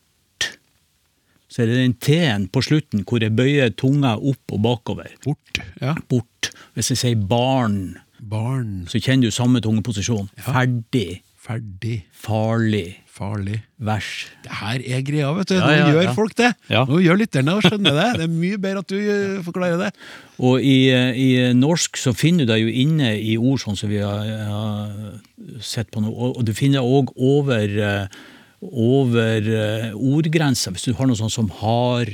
[1.49, 5.09] så er det den T-en på slutten hvor jeg bøyer tunga opp og bakover.
[5.25, 5.61] Bort.
[5.81, 5.95] Ja.
[6.11, 6.51] Bort.
[6.77, 8.85] Hvis jeg sier barn, Barn.
[8.91, 10.29] så kjenner du samme tungeposisjon.
[10.45, 12.03] Ferdig, Ferdig.
[12.13, 13.57] farlig, Farlig.
[13.81, 14.27] vers.
[14.45, 15.55] Det her er greia, vet du.
[15.57, 16.13] Ja, Nå ja, gjør ja.
[16.15, 16.51] folk det.
[16.69, 16.83] Ja.
[16.87, 18.07] Nå gjør lytterne og skjønner det.
[18.19, 19.89] Det er mye bedre at du eh, forklarer det.
[20.37, 23.91] Og i, eh, i norsk så finner du deg jo inne i ord sånn som
[23.91, 28.21] vi har, har sett på nå, og, og du finner òg over, eh,
[28.61, 29.95] over ordgrenser.
[29.95, 32.09] ordgrensa, hvis du har noe sånt som har,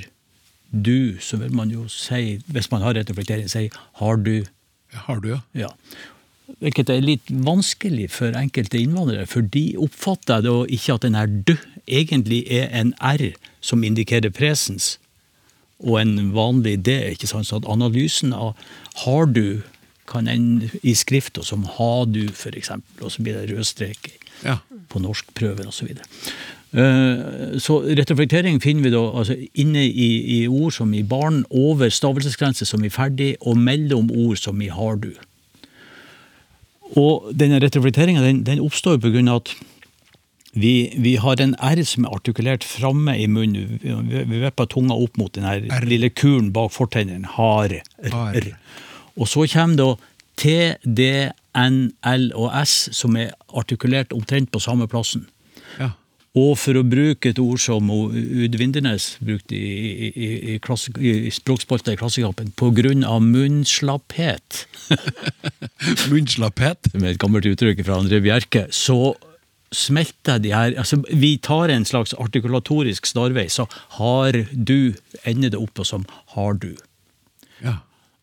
[0.70, 3.70] du, så vil man jo si, hvis man har retroflektering, si
[4.02, 4.46] har du.
[5.08, 5.40] Har du, ja.
[5.58, 5.72] Ja.
[6.62, 11.28] Hvilket er litt vanskelig for enkelte innvandrere, for de oppfatter da ikke at den her
[11.28, 11.56] du
[11.86, 13.32] egentlig er en r
[13.66, 14.96] som indikerer presens,
[15.84, 16.94] og en vanlig d.
[17.12, 17.50] ikke sant?
[17.50, 18.54] Så at analysen av
[19.04, 19.66] har du
[20.08, 24.60] kan ende i skrifta som ha du, eksempel, og så blir det rød strek ja.
[24.90, 25.80] på norskprøver osv.
[25.80, 26.06] Så, videre.
[26.76, 31.90] Eh, så retroflektering finner vi da altså inne i, i ord som i barn, over
[31.94, 35.14] stavelsesgrense som i ferdig, og mellom ord som i har du.
[37.00, 39.24] Og denne retroflekteringa den, den oppstår pga.
[39.36, 39.56] at
[40.56, 43.80] vi, vi, har en R som er artikulert framme i munnen.
[43.82, 47.28] Vi, vi vipper tunga opp mot den lille kulen bak fortennene.
[47.36, 47.76] Har.
[48.12, 48.36] Har.
[48.36, 48.54] R.
[49.16, 49.90] Og så kommer da
[50.36, 55.28] T, D, N, L og S, som er artikulert omtrent på samme plassen.
[55.80, 55.92] ja.
[56.36, 61.30] Og for å bruke et ord som Ud Vindernes brukte i, i, i, klasse- i
[61.32, 62.50] språkspalta i Klassekampen,
[63.08, 64.66] av munnslapphet,
[66.12, 66.90] Munnslapphet.
[67.00, 69.16] med et gammelt uttrykk fra André Bjerke, så
[69.76, 73.66] smelter de her altså Vi tar en slags artikulatorisk snarvei, så
[73.98, 74.94] har du
[75.24, 76.74] ender det opp på som har du.
[77.64, 77.78] Ja.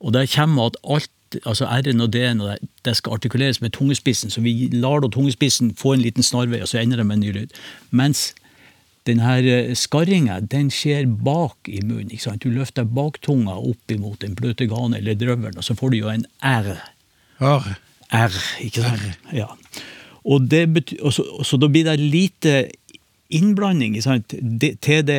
[0.04, 1.10] Og der kommer at alt,
[1.44, 5.74] altså R-en og D-en, det, det skal artikuleres med tungespissen, så vi lar da tungespissen
[5.78, 7.54] få en liten snarvei, og så ender det med en ny lyd.
[7.90, 8.32] Mens
[9.06, 12.10] denne eh, skarringa, den skjer bak i munnen.
[12.14, 12.44] ikke sant?
[12.44, 16.12] Du løfter baktunga opp imot den bløte gane eller drøvelen, og så får du jo
[16.12, 16.76] en R.
[17.42, 17.72] R.
[18.12, 19.26] R, ikke sant?
[19.34, 19.48] Ja.
[20.22, 22.52] Og det betyr, og så, og så da blir det lite
[23.32, 24.34] innblanding, ikke sant?
[24.62, 24.74] D-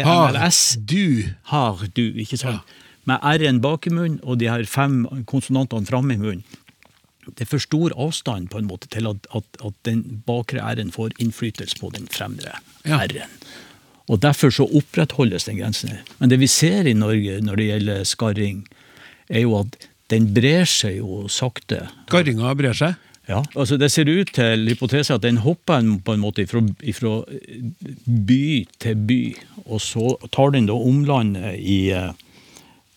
[0.06, 0.32] Har.
[0.78, 1.23] Du.
[1.52, 2.62] har du, ikke sant?
[3.09, 6.43] Med R-en bak i munnen og de her fem konsonantene framme i munnen.
[7.23, 10.91] Det er for stor avstand på en måte til at, at, at den bakre R-en
[10.91, 12.99] får innflytelse på den fremre Ja.
[12.99, 13.31] R-en.
[14.11, 15.95] Og Derfor så opprettholdes den grensen.
[16.19, 18.65] Men det vi ser i Norge når det gjelder skarring,
[19.31, 19.77] er jo at
[20.11, 21.85] den brer seg jo sakte.
[22.09, 22.99] Skarringa brer seg.
[23.29, 26.59] Ja, altså Det ser ut til hypotese at den hopper på en måte fra,
[28.27, 28.43] by
[28.83, 29.21] til by,
[29.63, 32.11] og så tar den da omlandet i, eh,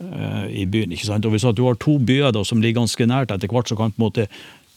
[0.00, 0.92] i byen.
[0.92, 1.24] ikke sant?
[1.24, 3.94] Og Hvis du har to byer da som ligger ganske nært etter hvert, så kan
[3.94, 4.28] på en måte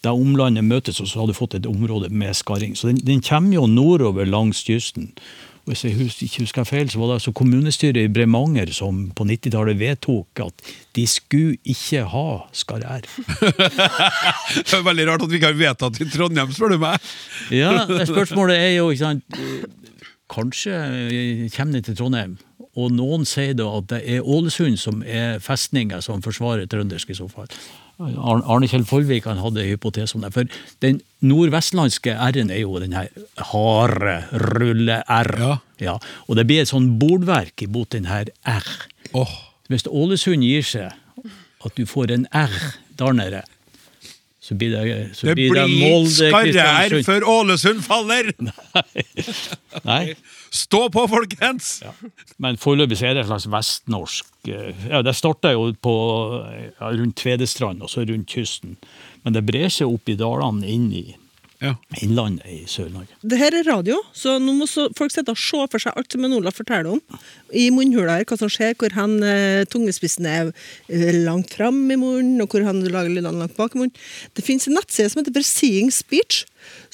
[0.04, 2.76] det omlandet møtes, og så har du fått et område med skarring.
[2.78, 5.10] Så den, den kommer jo nordover langs kysten.
[5.66, 9.10] Og Hvis jeg husker, ikke husker feil, så var det altså kommunestyret i Bremanger som
[9.16, 10.64] på 90-tallet vedtok at
[10.96, 13.04] de skulle ikke ha skarrær.
[14.56, 17.12] Det er veldig rart at vi ikke har vedtatt i Trondheim, spør du meg.
[17.54, 19.40] Ja, spørsmålet er jo, ikke sant
[20.30, 20.74] Kanskje
[21.56, 22.36] kommer den til Trondheim,
[22.80, 27.18] og noen sier da at det er Ålesund som er festninga som forsvarer trøndersk i
[27.18, 27.52] så fall.
[28.00, 30.32] Arne Kjell Follvik han hadde en hypotese om det.
[30.32, 30.48] For
[30.84, 33.10] den nordvestlandske R-en er jo den her
[33.52, 34.16] harde
[34.56, 35.60] rulle-R.
[35.80, 35.98] Ja.
[36.28, 38.66] og det blir et sånn bordverk imot den her R.
[39.16, 39.32] Oh.
[39.72, 40.96] Hvis Ålesund gir seg,
[41.66, 42.56] at du får en R
[43.00, 43.44] der nede,
[44.50, 48.32] så blir det, så det blir det blir Molde, før Ålesund faller!
[49.86, 50.16] Nei.
[50.50, 51.68] Stå på, folkens!
[51.86, 51.92] Ja.
[52.42, 55.94] Men foreløpig så er det et slags vestnorsk eh, Ja, Det starta jo på,
[56.80, 58.74] ja, rundt Tvedestrand og så rundt kysten.
[59.22, 61.06] Men det brer seg opp i dalene inn i
[61.60, 61.74] Ja.
[62.00, 63.18] innlandet i Sør-Norge.
[63.20, 66.16] Det her er radio, så nå må så folk sitte og se for seg alt
[66.16, 67.20] som en Olav forteller om.
[67.52, 70.54] I munnhula her, hva som skjer, hvor han, eh, tungespissen er
[70.88, 74.08] eh, langt fram i munnen, og hvor han lager lydene langt bak i munnen.
[74.40, 76.46] Det fins en nettside som heter for Seeing Speech,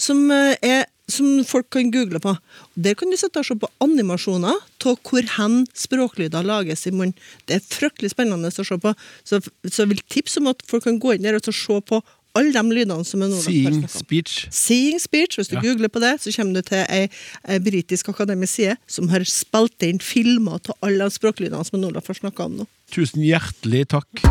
[0.01, 2.34] som, eh, er, som folk kan google på.
[2.73, 7.13] Der kan du sitte og se på animasjoner av hvor hen språklyder lages i munnen.
[7.45, 8.97] Det er fryktelig spennende å se på.
[9.21, 12.01] Så, så jeg vil tipse om at folk kan gå inn der og se på
[12.35, 14.47] alle de lydene som er nå Seeing speech.
[14.51, 15.61] Seeing Speech, hvis du Ja.
[15.63, 17.07] googler på det, så kommer du til ei,
[17.47, 22.07] ei britisk akademisk side som har spilt inn filmer av alle de språklydene som Olaf
[22.07, 22.67] har snakka om nå.
[22.91, 24.25] Tusen hjertelig takk.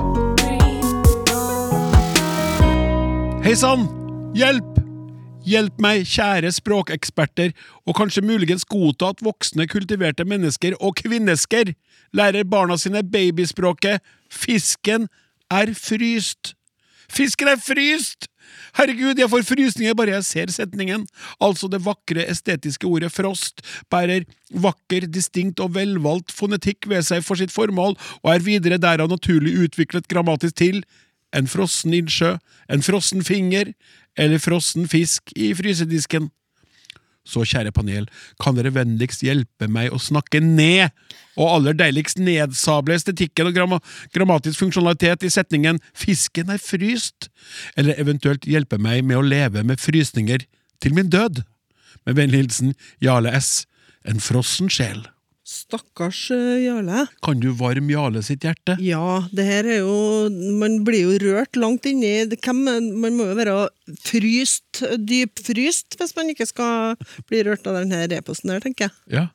[3.45, 3.89] Hei sann!
[4.35, 4.81] Hjelp!
[5.45, 7.51] Hjelp meg, kjære språkeksperter,
[7.85, 11.75] og kanskje muligens godta at voksne, kultiverte mennesker og kvinnesker
[12.17, 14.01] lærer barna sine babyspråket
[14.33, 15.09] Fisken
[15.53, 16.55] er fryst.
[17.13, 18.29] Fisken er fryst!
[18.75, 21.07] Herregud, jeg får frysninger bare jeg ser setningen.
[21.43, 23.63] Altså, det vakre, estetiske ordet frost
[23.93, 29.11] bærer vakker, distinkt og velvalgt fonetikk ved seg for sitt formål, og er videre derav
[29.11, 30.83] naturlig utviklet grammatisk til
[31.35, 32.37] en frossen innsjø,
[32.71, 33.73] en frossen finger
[34.19, 36.31] eller frossen fisk i frysedisken.
[37.25, 38.05] Så kjære panel,
[38.43, 40.93] kan dere vennligst hjelpe meg å snakke ned,
[41.41, 43.79] og aller deiligst nedsable estetikken og gramma
[44.13, 47.31] grammatisk funksjonalitet i setningen 'fisken er fryst',
[47.77, 50.45] eller eventuelt hjelpe meg med å leve med frysninger
[50.81, 51.43] til min død?
[52.05, 53.67] Med vennlig hilsen Jarle S.,
[54.05, 55.09] en frossen sjel.
[55.45, 57.05] Stakkars eh, Jarle.
[57.25, 58.79] Kan du varme Jarle sitt hjerte?
[58.81, 62.63] Ja, det her er jo Man blir jo rørt langt inni hvem,
[62.97, 63.57] Man må jo være
[64.01, 66.97] fryst, dypfryst, hvis man ikke skal
[67.29, 68.97] bli rørt av denne e-posten her, tenker jeg.
[69.13, 69.27] Ja.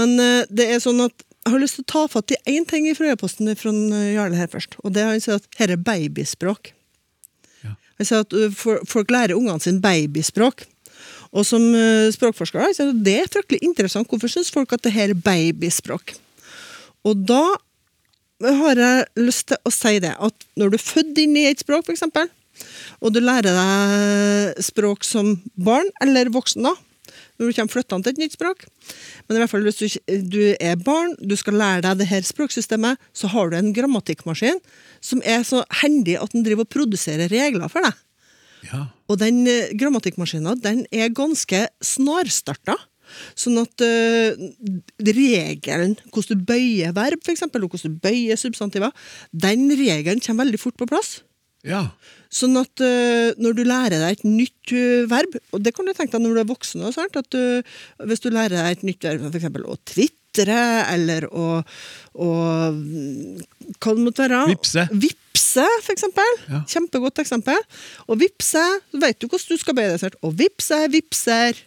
[0.00, 2.64] Men eh, det er sånn at jeg har lyst til å ta fatt i én
[2.64, 4.78] ting fra e-posten fra eh, Jarle her først.
[4.80, 6.72] Og det er han sier at her er babyspråk.
[7.66, 7.74] Ja.
[8.00, 10.64] Han sier at uh, folk lærer ungene sine babyspråk.
[11.34, 14.08] Og som uh, språkforsker han sier det er fryktelig interessant.
[14.10, 16.14] Hvorfor syns folk at det her er babyspråk?
[17.04, 17.42] Og da
[18.44, 21.62] har jeg lyst til å si det, at når du er født inn i et
[21.62, 22.06] språk, f.eks.,
[23.02, 26.74] og du lærer deg språk som barn, eller voksen, da,
[27.34, 28.64] når du kommer flyttende til et nytt språk,
[29.26, 29.98] men i hvert fall hvis du,
[30.30, 34.62] du er barn, du skal lære deg det her språksystemet, så har du en grammatikkmaskin
[35.04, 38.03] som er så hendig at den driver og produserer regler for deg.
[38.70, 38.86] Ja.
[39.10, 42.78] Og den eh, grammatikkmaskinen den er ganske snarstarta.
[43.38, 44.32] Sånn at uh,
[45.04, 48.94] regelen, hvordan du bøyer verb, for eksempel, og hvordan du bøyer substantiver,
[49.30, 51.18] den regelen kommer veldig fort på plass.
[51.68, 51.86] Ja.
[52.34, 55.94] Sånn at uh, når du lærer deg et nytt uh, verb, og det kan du
[55.94, 57.76] tenke deg når du er voksen også, at uh,
[58.08, 61.60] hvis du lærer deg et nytt verb, eksempel å tvitre, eller å,
[62.18, 62.30] å
[62.74, 63.44] mm,
[63.78, 64.40] Hva det måtte være?
[64.50, 64.88] Vipse.
[65.54, 66.36] Vipse, for eksempel.
[66.50, 66.60] Ja.
[66.66, 67.60] Kjempegodt eksempel.
[68.08, 70.16] Og vipse, vet du hvordan du skal bøye deg.
[70.24, 71.60] Og vipse, vipser,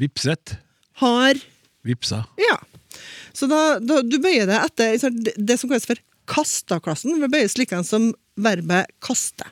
[0.00, 0.54] Vipset.
[1.02, 1.34] har
[1.84, 2.22] Vipsa.
[2.40, 2.56] Ja.
[3.36, 5.98] Så da, da du bøyer deg etter det, det som kalles for
[6.30, 7.18] kasta-klassen.
[7.20, 9.44] Det bøyes like som verbet kaste.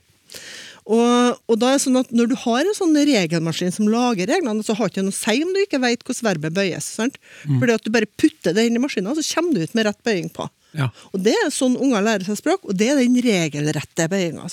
[0.88, 4.28] Og, og da er det sånn at Når du har en sånn regelmaskin som lager
[4.30, 6.86] reglene, så har det ikke noe å si om du ikke vet hvordan verbet bøyes.
[6.96, 7.18] sant?
[7.44, 10.00] Fordi at Du bare putter det inn i maskinen, så kommer du ut med rett
[10.06, 10.48] bøying på.
[10.78, 10.88] Ja.
[11.12, 14.48] Og Det er sånn unger lærer seg språk, og det er den regelrette bøyinga.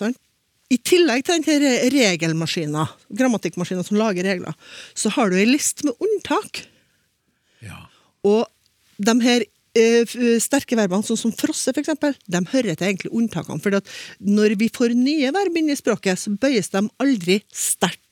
[0.73, 4.55] I tillegg til denne regelmaskina, regelmaskinen, grammatikkmaskinen som lager regler,
[4.97, 6.63] så har du ei liste med unntak.
[7.61, 7.85] Ja.
[8.25, 8.47] Og
[8.97, 9.45] de her
[9.77, 13.61] eh, sterke verbene, sånn som frosse eksempel, de hører til egentlig unntakene.
[13.61, 13.77] For
[14.25, 18.04] når vi får nye verb inn i språket, så bøyes de aldri sterkt.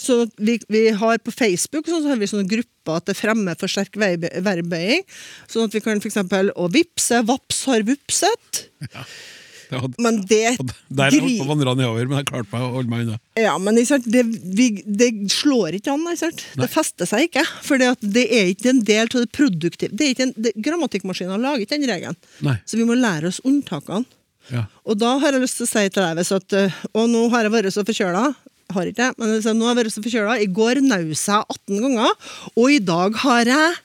[0.00, 3.58] Så vi, vi har på Facebook sånn, så har vi sånne grupper at det fremmer
[3.60, 5.04] for sterk verb- verbbøying.
[5.50, 8.64] Sånn at vi kan eksempel å vipse, vaps har vupset.
[9.68, 10.56] Det hadde, Men det
[10.88, 13.18] der holdt på å vandre nedover, men jeg klarte meg å holde meg unna.
[13.36, 14.22] Ja, men det,
[14.56, 16.06] vi, det slår ikke an.
[16.08, 17.44] Det fester seg ikke.
[17.66, 21.44] For det, er ikke en del av det produktive det er ikke en, det, Grammatikkmaskinen
[21.44, 22.16] lager ikke den regelen.
[22.46, 22.56] Nei.
[22.64, 24.08] Så vi må lære oss unntakene.
[24.48, 24.64] Ja.
[24.88, 26.54] Og da har jeg lyst til å si til deg hvis at
[26.96, 28.30] Og nå har jeg vært så forkjøla.
[28.74, 29.18] Har ikke det.
[29.18, 30.34] men hvis nå har jeg vært så forkjøla.
[30.44, 32.10] I går naus jeg 18 ganger,
[32.54, 33.76] og i dag har jeg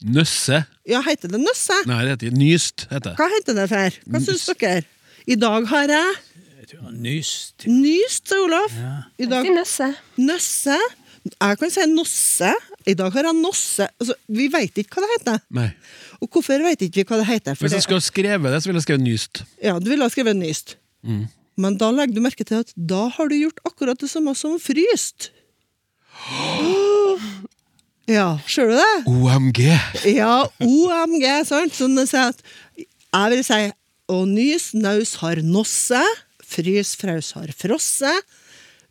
[0.00, 0.62] Nøsse.
[0.88, 1.76] Ja, heter det nøsse?
[1.84, 2.86] Nei, det heter Nyst.
[2.88, 3.16] heter det.
[3.18, 3.98] Hva heter det for?
[4.08, 4.84] Hva syns dere?
[5.28, 6.14] I dag har jeg
[6.62, 7.66] Jeg tror nyst.
[7.68, 8.72] nyst, sa Olaf.
[9.20, 9.90] I dag nøsse.
[10.16, 10.78] Nøsse.
[11.36, 12.52] Jeg kan si nosse.
[12.88, 13.88] I dag har jeg nosse.
[14.00, 15.42] Altså, vi veit ikke hva det heter.
[15.52, 15.68] Nei.
[16.22, 17.54] Og hvorfor vet ikke vi hva det heter?
[17.58, 19.42] For Hvis jeg skulle ha skrevet det, så ville jeg skrevet Nyst.
[19.62, 20.76] ja, du ville ha skrevet nyst.
[21.04, 21.26] Mm.
[21.60, 24.58] Men da legger du merke til at da har du gjort akkurat det samme som
[24.62, 25.30] fryst.
[28.10, 28.94] Ja, ser du det?
[29.06, 29.60] OMG!
[30.10, 31.76] Ja, OMG, sant?
[31.78, 32.40] Sånn at
[32.80, 33.58] jeg vil si
[34.10, 36.00] å nys, naus har nosse,
[36.42, 38.10] frys, fraus har frosse.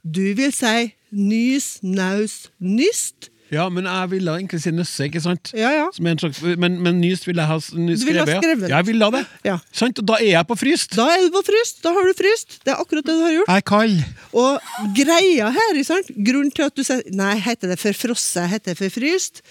[0.07, 3.27] Du vil si nys, naus, nyst.
[3.51, 5.51] Ja, men jeg ville egentlig si Nøsse, ikke sant?
[5.57, 5.87] Ja, ja.
[5.95, 7.99] Som er en slags, men, men Nyst ville jeg ha skrevet.
[8.01, 8.69] Du ville ha skrevet.
[8.69, 9.23] Ja, jeg ville ha det.
[9.47, 9.57] Ja.
[9.73, 10.01] Sant?
[10.01, 10.93] Og da er jeg på fryst.
[10.99, 11.81] Da er du på fryst.
[11.85, 12.59] Da har du fryst.
[12.65, 13.49] Det er akkurat det du har gjort.
[13.49, 13.97] Jeg er kald.
[14.43, 16.13] Og greia her, sant?
[16.29, 19.41] grunnen til at du sier Nei, heter det for frosse, heter det for fryst?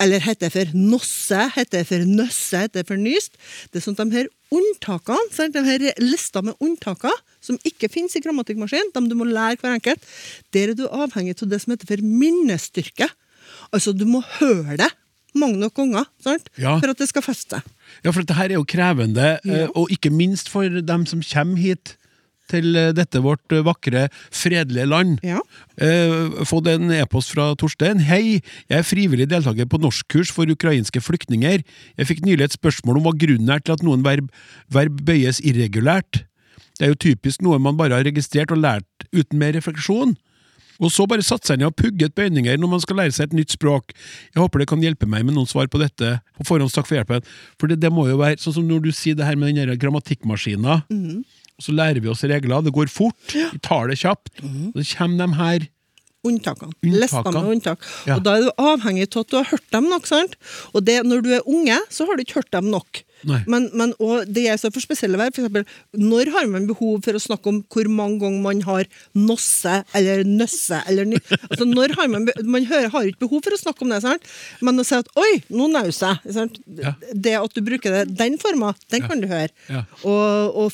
[0.00, 3.34] Eller heter det for nosse, heter det for nøsse, heter det for nyst?
[3.72, 5.56] Det er sånn at de her unntakene, sant?
[5.56, 9.74] de her lista med unntaker, som ikke finnes i grammatikkmaskinen, dem du må lære hver
[9.74, 10.06] enkelt,
[10.54, 13.10] der er du avhengig av det som heter for minnestyrke.
[13.74, 14.90] Altså, du må høre det
[15.38, 16.06] mange nok ganger?
[16.58, 16.78] Ja.
[16.80, 17.58] for at det skal feste.
[18.04, 19.66] Ja, for dette her er jo krevende, eh, Ja.
[19.74, 21.96] og ikke minst for dem som kommer hit
[22.50, 25.18] til eh, dette vårt eh, vakre, fredelige land.
[25.26, 25.40] Ja.
[25.80, 28.02] Eh, fått en e-post fra Torstein.
[28.08, 28.38] Hei,
[28.68, 31.64] jeg er frivillig deltaker på norskkurs for ukrainske flyktninger.
[31.98, 34.30] Jeg fikk nylig et spørsmål om hva grunnen er til at noen verb,
[34.72, 36.24] verb bøyes irregulært.
[36.78, 40.14] Det er jo typisk noe man bare har registrert og lært uten mer refleksjon.
[40.78, 43.38] Og så bare satser jeg ned og pugget bøyninger når man skal lære seg et
[43.40, 43.90] nytt språk.
[44.30, 46.18] Jeg håper det kan hjelpe meg med noen svar på dette.
[46.38, 47.26] På forhånd takk for hjelpen.
[47.58, 49.74] For det, det må jo være sånn som når du sier det her med den
[49.82, 50.84] grammatikkmaskina.
[50.86, 52.62] Og så lærer vi oss regler.
[52.62, 53.16] Det går fort.
[53.34, 54.30] Vi tar det kjapt.
[54.44, 55.66] Og så kommer de her.
[56.28, 56.74] Unntakene.
[56.82, 57.84] Lista med unntak.
[58.08, 58.16] Ja.
[58.18, 60.06] Og da er du avhengig av at du har hørt dem nok.
[60.10, 60.34] sant?
[60.74, 63.02] Og det, når du er unge, så har du ikke hørt dem nok.
[63.50, 65.34] Men, men og det er så for spesielle verb.
[65.34, 65.66] f.eks.
[65.98, 68.84] når har man behov for å snakke om hvor mange ganger man har
[69.18, 70.78] nosse eller nøsse?
[70.88, 71.04] Eller,
[71.50, 74.22] altså, når har man, man hører, har ikke behov for å snakke om det, sant?
[74.62, 76.58] men å si at 'oi, nå naus jeg'.
[76.78, 76.94] Ja.
[77.14, 79.50] Det at du bruker det, den forma, den kan du høre.
[79.68, 79.84] Ja.
[80.04, 80.72] Og, og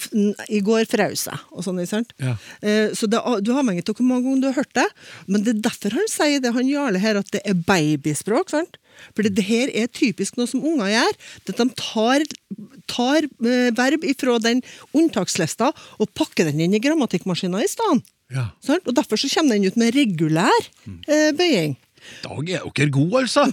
[0.49, 1.81] i går fraus jeg, og sånn.
[2.21, 2.37] Ja.
[2.63, 4.87] Eh, Så det, er- du har avhengig av hvor mange ganger du har hørt det.
[5.27, 8.51] Men det er derfor han sier det, han Jarle her, at det er babyspråk.
[8.51, 8.77] sant?
[9.15, 11.21] For det her er typisk noe som unger gjør.
[11.45, 12.27] At de tar,
[12.91, 14.65] tar eh, verb ifra den
[14.97, 18.05] unntakslista og pakker den inn i grammatikkmaskinen i stedet.
[18.35, 18.49] Ja.
[18.81, 20.69] Og Derfor så kommer den ut med regulær
[21.07, 21.77] eh, bøying.
[22.25, 23.47] Dag er dere gode, altså!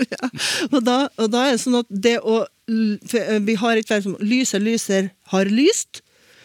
[0.74, 2.36] Og da, og da er det sånn at det å
[2.70, 6.02] eh, Vi har et verb som lyser, lyser, har lyst.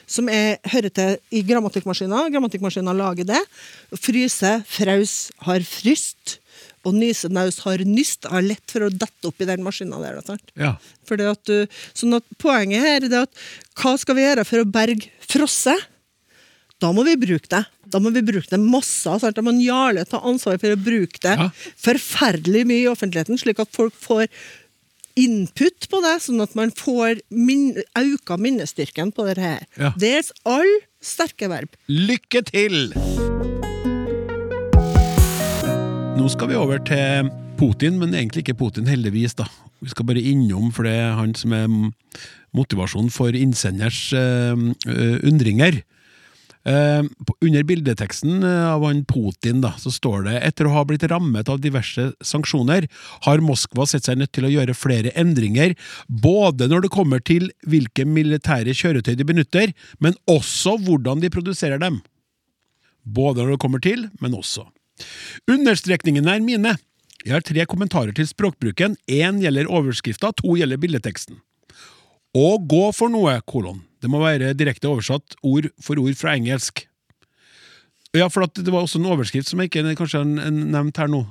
[0.10, 2.30] Som er, hører til i grammatikkmaskinen.
[2.34, 3.42] Grammatikkmaskinen lager det.
[3.98, 5.16] Fryse, fraus,
[5.48, 6.40] har fryst.
[6.86, 8.28] Og nyse, naus, har nyst.
[8.30, 10.20] Har lett for å dette opp i den maskinen der.
[10.26, 10.52] Sant?
[10.60, 10.76] Ja.
[11.32, 11.66] At du,
[11.98, 13.46] sånn at Poenget her er det at
[13.82, 15.88] hva skal vi gjøre for å berge frosset?
[16.84, 17.64] Da må vi bruke det.
[17.90, 19.08] Da må vi bruke det masse.
[19.22, 19.36] Sant?
[19.38, 21.50] Da må Jarle ta ansvar for å bruke det Ja.
[21.80, 24.28] forferdelig mye i offentligheten, slik at folk får
[25.16, 29.64] input på det, sånn at man får min, auka minnestyrken på det her.
[29.80, 29.94] Ja.
[29.98, 30.68] Dels all
[31.02, 31.70] sterke verb.
[31.88, 33.25] Lykke til!
[36.16, 37.28] Nå skal vi over til
[37.60, 39.34] Putin, men egentlig ikke Putin, heldigvis.
[39.36, 39.50] da.
[39.84, 41.66] Vi skal bare innom, for det er han som er
[42.56, 44.56] motivasjonen for innsenders uh,
[45.28, 45.82] undringer.
[46.66, 47.04] Uh,
[47.46, 51.52] under bildeteksten eh, av han Putin da, så står det etter å ha blitt rammet
[51.52, 52.88] av diverse sanksjoner,
[53.28, 55.76] har Moskva sett seg nødt til å gjøre flere endringer,
[56.08, 61.84] både når det kommer til hvilke militære kjøretøy de benytter, men også hvordan de produserer
[61.84, 62.00] dem.
[63.04, 64.66] Både når det kommer til, men også.
[65.52, 66.76] Understrekningene er mine.
[67.26, 68.98] Jeg har tre kommentarer til språkbruken.
[69.10, 71.40] Én gjelder overskrifta, to gjelder bildeteksten.
[72.36, 73.82] Å gå for noe, kolon.
[74.04, 76.84] Det må være direkte oversatt ord for ord fra engelsk.
[78.16, 81.26] Ja, for det var også en overskrift som jeg ikke kanskje har nevnt her nå.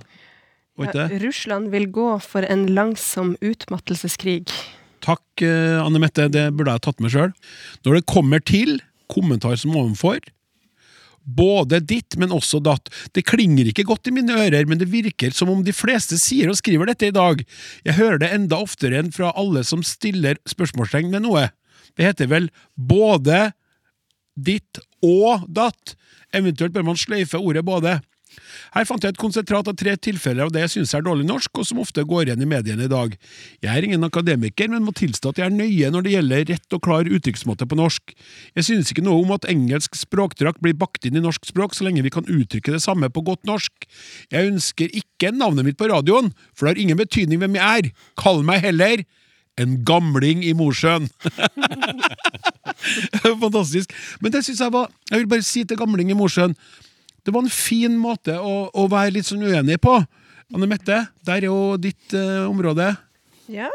[0.82, 1.06] Ja.
[1.22, 4.50] Russland vil gå for en langsom utmattelseskrig.
[5.04, 7.34] Takk, eh, Anne Mette, det burde jeg tatt med sjøl.
[7.86, 8.80] Når det kommer til
[9.12, 10.18] kommentar som ovenfor,
[11.24, 12.90] både ditt, men også datt.
[13.16, 16.52] Det klinger ikke godt i mine ører, men det virker som om de fleste sier
[16.52, 17.42] og skriver dette i dag.
[17.86, 21.48] Jeg hører det enda oftere enn fra alle som stiller spørsmålstegn ved noe.
[21.94, 23.52] Det heter vel både
[24.34, 25.94] ditt og datt.
[26.34, 28.00] Eventuelt bør man sløyfe ordet både.
[28.74, 31.50] Her fant jeg et konsentrat av tre tilfeller av det jeg synes er dårlig norsk,
[31.60, 33.16] og som ofte går igjen i mediene i dag.
[33.64, 36.76] Jeg er ingen akademiker, men må tilstå at jeg er nøye når det gjelder rett
[36.76, 38.14] og klar uttrykksmåte på norsk.
[38.58, 41.86] Jeg synes ikke noe om at engelsk språkdrakt blir bakt inn i norsk språk, så
[41.86, 43.88] lenge vi kan uttrykke det samme på godt norsk.
[44.34, 47.92] Jeg ønsker ikke navnet mitt på radioen, for det har ingen betydning hvem jeg er.
[48.20, 49.04] Kall meg heller
[49.60, 51.06] en gamling i Mosjøen.
[53.44, 53.92] Fantastisk.
[54.20, 56.56] Men det synes jeg var Jeg vil bare si til gamling i Mosjøen
[57.24, 59.96] Det var en fin måte å, å være litt sånn uenig på.
[60.54, 62.90] Anne Mette, der er jo ditt eh, område.
[63.50, 63.70] Ja.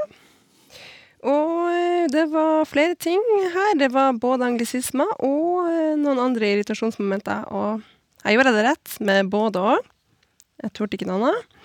[1.26, 3.20] Og eh, det var flere ting
[3.56, 3.74] her.
[3.80, 7.50] Det var både anglisismer og eh, noen andre irritasjonsmomenter.
[7.50, 7.82] Og
[8.24, 9.90] jeg gjorde det rett med både og.
[10.64, 11.56] Jeg torde ikke noe annet.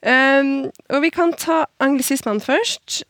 [0.00, 3.02] Um, og vi kan ta anglisismene først.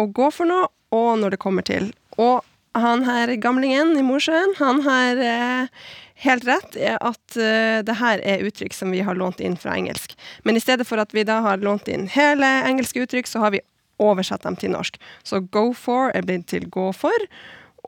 [0.00, 1.90] Og gå for noe, og når det kommer til.
[2.16, 2.40] Og
[2.78, 5.88] han her gamlingen i Mosjøen, han har eh,
[6.24, 9.74] helt rett i at uh, det her er uttrykk som vi har lånt inn fra
[9.76, 10.16] engelsk.
[10.44, 13.54] Men i stedet for at vi da har lånt inn hele engelske uttrykk, så har
[13.56, 13.64] vi
[14.00, 14.98] oversatt dem til norsk.
[15.24, 17.26] Så go for er blitt til gå for,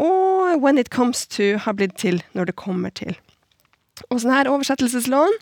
[0.01, 3.17] og when it comes to har blitt til når det kommer til.
[4.09, 5.37] Og sånne her oversettelseslån,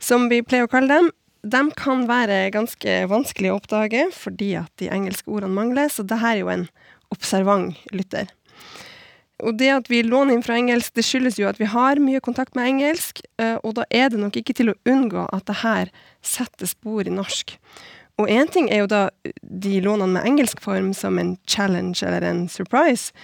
[0.00, 1.10] som vi pleier å kalle dem,
[1.40, 6.20] de kan være ganske vanskelig å oppdage fordi at de engelske ordene mangler, så det
[6.20, 6.66] her er jo en
[7.14, 8.28] observant lytter.
[9.44, 12.20] Og det at vi låner inn fra engelsk, det skyldes jo at vi har mye
[12.24, 15.60] kontakt med engelsk, eh, og da er det nok ikke til å unngå at det
[15.62, 17.56] her setter spor i norsk.
[18.20, 19.02] Og én ting er jo da
[19.40, 23.14] de lånene med engelsk form, som en challenge eller en surprise.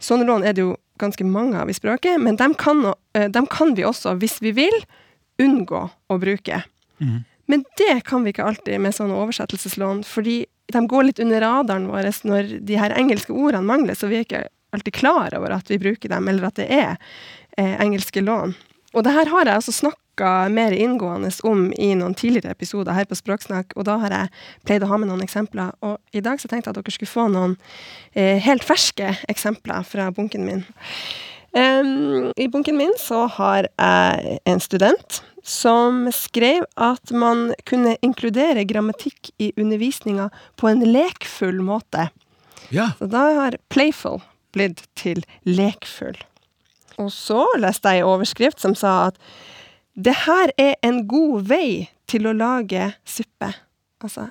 [0.00, 3.46] Sånne lån er det jo ganske mange av i språket, men dem kan, eh, dem
[3.46, 4.84] kan vi også, hvis vi vil,
[5.38, 6.62] unngå å bruke.
[7.46, 11.86] Men det kan vi ikke alltid med sånne oversettelseslån, fordi de går litt under radaren
[11.86, 14.46] vår når de her engelske ordene mangler, så vi er ikke
[14.76, 16.96] alltid klar over at vi bruker dem, eller at det er
[17.58, 18.56] eh, engelske lån.
[18.96, 23.04] Og det her har jeg altså snakka mer inngående om i noen tidligere episoder her
[23.08, 24.32] på Språksnakk, og da har jeg
[24.64, 25.74] pleid å ha med noen eksempler.
[25.84, 27.58] Og i dag så tenkte jeg at dere skulle få noen
[28.14, 30.64] eh, helt ferske eksempler fra bunken min.
[31.56, 38.66] Um, I bunken min så har jeg en student som skrev at man kunne inkludere
[38.68, 40.28] grammatikk i undervisninga
[40.60, 42.08] på en lekfull måte.
[42.74, 42.90] Ja.
[42.98, 44.20] Så da har playful
[44.56, 46.16] blitt til lekfull.
[46.96, 49.20] Og så leste jeg en overskrift som sa at
[49.96, 51.68] det her er en god vei
[52.08, 53.52] til å lage suppe.
[54.04, 54.30] Altså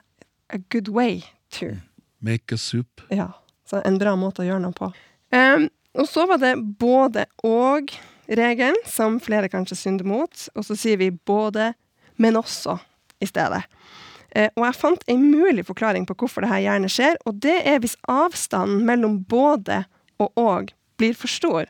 [0.53, 1.23] a good way
[1.57, 1.77] to.
[2.19, 3.01] Make a soup.
[3.09, 3.31] Ja,
[3.69, 4.91] så en bra måte å gjøre noe på.
[5.33, 10.47] Um, og så var det både og-regelen, som flere kanskje synder mot.
[10.55, 11.73] Og så sier vi både,
[12.21, 12.77] men også
[13.23, 13.63] i stedet.
[14.35, 17.79] Eh, og jeg fant en mulig forklaring på hvorfor dette gjerne skjer, og det er
[17.81, 19.85] hvis avstanden mellom både
[20.19, 21.65] og og blir for stor.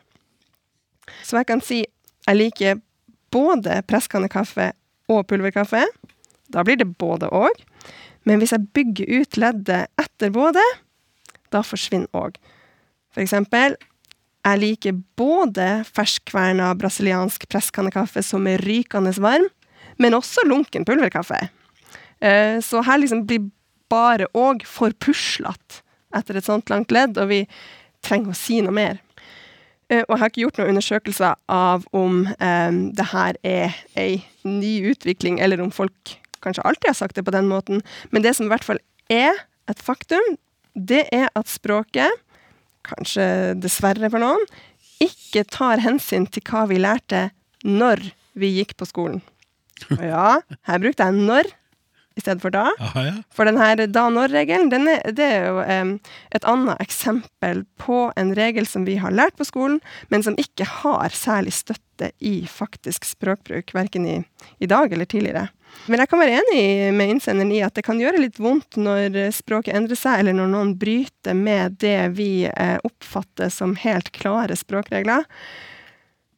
[1.23, 1.83] Så jeg kan si
[2.25, 2.79] jeg liker
[3.33, 4.71] både presskannekaffe
[5.11, 5.83] og pulverkaffe.
[6.49, 7.53] Da blir det både og.
[8.25, 10.61] Men hvis jeg bygger ut leddet etter både,
[11.53, 12.39] da forsvinner òg.
[13.13, 13.77] For eksempel,
[14.45, 19.47] jeg liker både ferskverna brasiliansk presskannekaffe som er rykende varm,
[20.01, 21.47] men også lunken pulverkaffe.
[22.21, 23.49] Eh, Så her liksom blir
[23.89, 25.81] bare òg for puslete
[26.15, 27.45] etter et sånt langt ledd, og vi
[28.05, 29.01] trenger å si noe mer.
[29.89, 34.23] Eh, Og jeg har ikke gjort noen undersøkelser av om um, det her er ei
[34.45, 37.81] ny utvikling, eller om folk kanskje alltid har sagt det på den måten.
[38.13, 38.81] Men det som i hvert fall
[39.13, 39.33] er
[39.69, 40.37] et faktum,
[40.75, 42.11] det er at språket,
[42.85, 44.41] kanskje dessverre for noen,
[45.01, 47.29] ikke tar hensyn til hva vi lærte
[47.65, 48.03] når
[48.37, 49.21] vi gikk på skolen.
[49.97, 50.39] Og ja,
[50.69, 51.49] her brukte jeg når
[52.15, 52.69] i stedet for da.
[52.79, 53.13] Aha, ja.
[53.35, 55.95] For denne da-når-regelen, den er, det er jo um,
[56.35, 59.81] et annet eksempel på en regel som vi har lært på skolen,
[60.13, 64.17] men som ikke har særlig støtte i faktisk språkbruk, verken i,
[64.63, 65.49] i dag eller tidligere.
[65.91, 69.17] Men jeg kan være enig med innsenderen i at det kan gjøre litt vondt når
[69.35, 74.55] språket endrer seg, eller når noen bryter med det vi eh, oppfatter som helt klare
[74.55, 75.27] språkregler.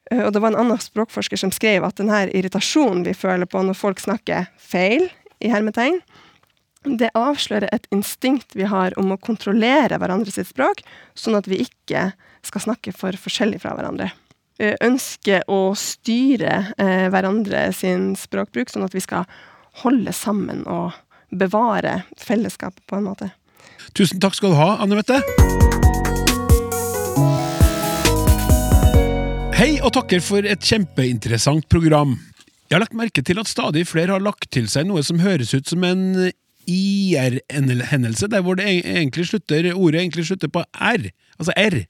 [0.10, 3.62] Eh, Og det var en annen språkforsker som skrev at denne irritasjonen vi føler på
[3.62, 5.06] når folk snakker feil,
[5.40, 6.00] i hermetegn,
[6.88, 10.84] det avslører et instinkt vi har om å kontrollere hverandres språk,
[11.18, 12.12] sånn at vi ikke
[12.46, 14.12] skal snakke for forskjellig fra hverandre.
[14.58, 19.28] Vi Ønsker å styre eh, hverandre sin språkbruk, sånn at vi skal
[19.84, 20.96] holde sammen og
[21.30, 23.30] bevare fellesskapet på en måte.
[23.98, 25.20] Tusen takk skal du ha, Anne Mette.
[29.58, 32.16] Hei og takker for et kjempeinteressant program.
[32.68, 35.54] Jeg har lagt merke til at stadig flere har lagt til seg noe som høres
[35.56, 36.32] ut som en
[36.68, 41.08] IR-hendelse, der hvor det egentlig slutter, ordet egentlig slutter på R,
[41.40, 41.86] altså R.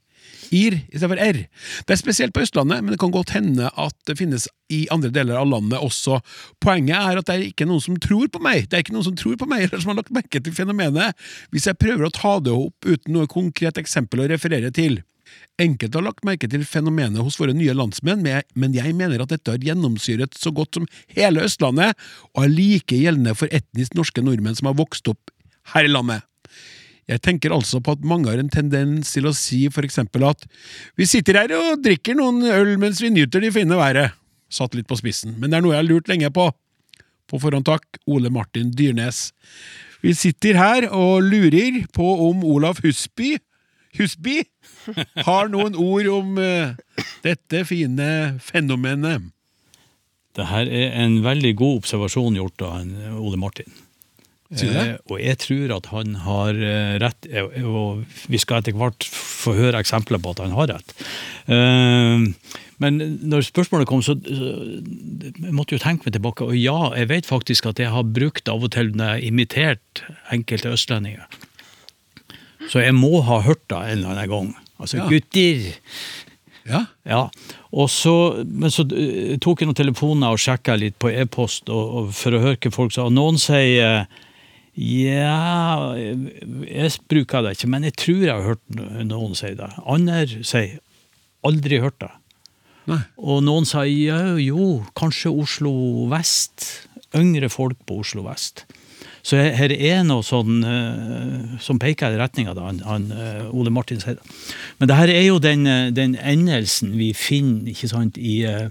[0.54, 1.40] IR istedenfor R.
[1.88, 5.10] Det er spesielt på Østlandet, men det kan godt hende at det finnes i andre
[5.12, 6.22] deler av landet også.
[6.64, 9.10] Poenget er at det er ikke noen som tror på meg, det er ikke noen
[9.10, 11.18] som tror på meg, eller som har lagt merke til fenomenet,
[11.50, 15.02] hvis jeg prøver å ta det opp uten noe konkret eksempel å referere til.
[15.58, 18.22] Enkelte har lagt merke til fenomenet hos våre nye landsmenn,
[18.54, 21.98] men jeg mener at dette har gjennomsyret så godt som hele Østlandet,
[22.36, 25.34] og er like gjeldende for etnisk norske nordmenn som har vokst opp
[25.74, 26.22] her i landet.
[27.08, 30.44] Jeg tenker altså på at mange har en tendens til å si for eksempel at
[31.00, 34.14] vi sitter her og drikker noen øl mens vi nyter de fine været.
[34.52, 36.50] Satt litt på spissen, men det er noe jeg har lurt lenge på.
[37.28, 39.32] På forhånd takk, Ole Martin Dyrnes.
[40.04, 43.36] Vi sitter her og lurer på om Olav Husby
[43.98, 44.42] Husby
[45.28, 46.78] har noen ord om uh,
[47.26, 49.34] dette fine fenomenet.
[50.38, 53.72] Det her er en veldig god observasjon gjort av en Ole Martin.
[54.48, 59.04] Eh, og jeg tror at han har eh, rett, eh, og vi skal etter hvert
[59.12, 60.94] få høre eksempler på at han har rett.
[61.52, 66.48] Eh, men når spørsmålet kom, så, jeg måtte jo tenke meg tilbake.
[66.48, 69.28] Og ja, jeg vet faktisk at jeg har brukt av og til når jeg har
[69.34, 71.28] imitert enkelte østlendinger.
[72.68, 74.48] Så jeg må ha hørt det en eller annen gang.
[74.80, 75.08] Altså, Ja.
[75.10, 75.74] gutter!
[76.68, 77.30] Ja, Ja,
[77.88, 82.42] så, men så eh, tok jeg noen telefoner og sjekka litt på e-post for å
[82.44, 83.06] høre hva folk sa.
[83.08, 84.08] Og noen sier
[84.78, 89.70] ja, jeg bruker det ikke, men jeg tror jeg har hørt noen si det.
[89.90, 90.76] Andre sier
[91.48, 92.12] aldri hørt det.
[92.92, 93.00] nei.
[93.18, 95.72] Og noen sier ja, jo, kanskje Oslo
[96.12, 96.68] vest.
[97.18, 98.66] Yngre folk på Oslo vest.
[99.28, 103.74] Så her er noe sånn eh, som peker i retninga av han, han, eh, Ole
[103.76, 104.22] Martin sier.
[104.80, 108.70] Men det her er jo den, eh, den endelsen vi finner ikke sant, i eh,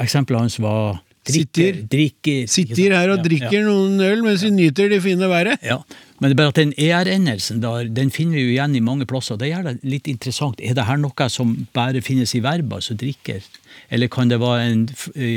[0.00, 1.80] Eksempelet hans var drikker.
[1.88, 2.46] Drikker?
[2.48, 3.64] Sitter her og drikker ja.
[3.64, 5.64] noen øl mens vi nyter det fine været.
[5.64, 5.78] Ja,
[6.20, 7.64] men det er bare at den ER-endelsen
[7.96, 9.40] den finner vi jo igjen i mange plasser.
[9.40, 10.60] Det gjør det litt interessant.
[10.64, 13.44] Er det her noe som bare finnes i verb, altså drikker?
[13.92, 14.86] Eller kan det være en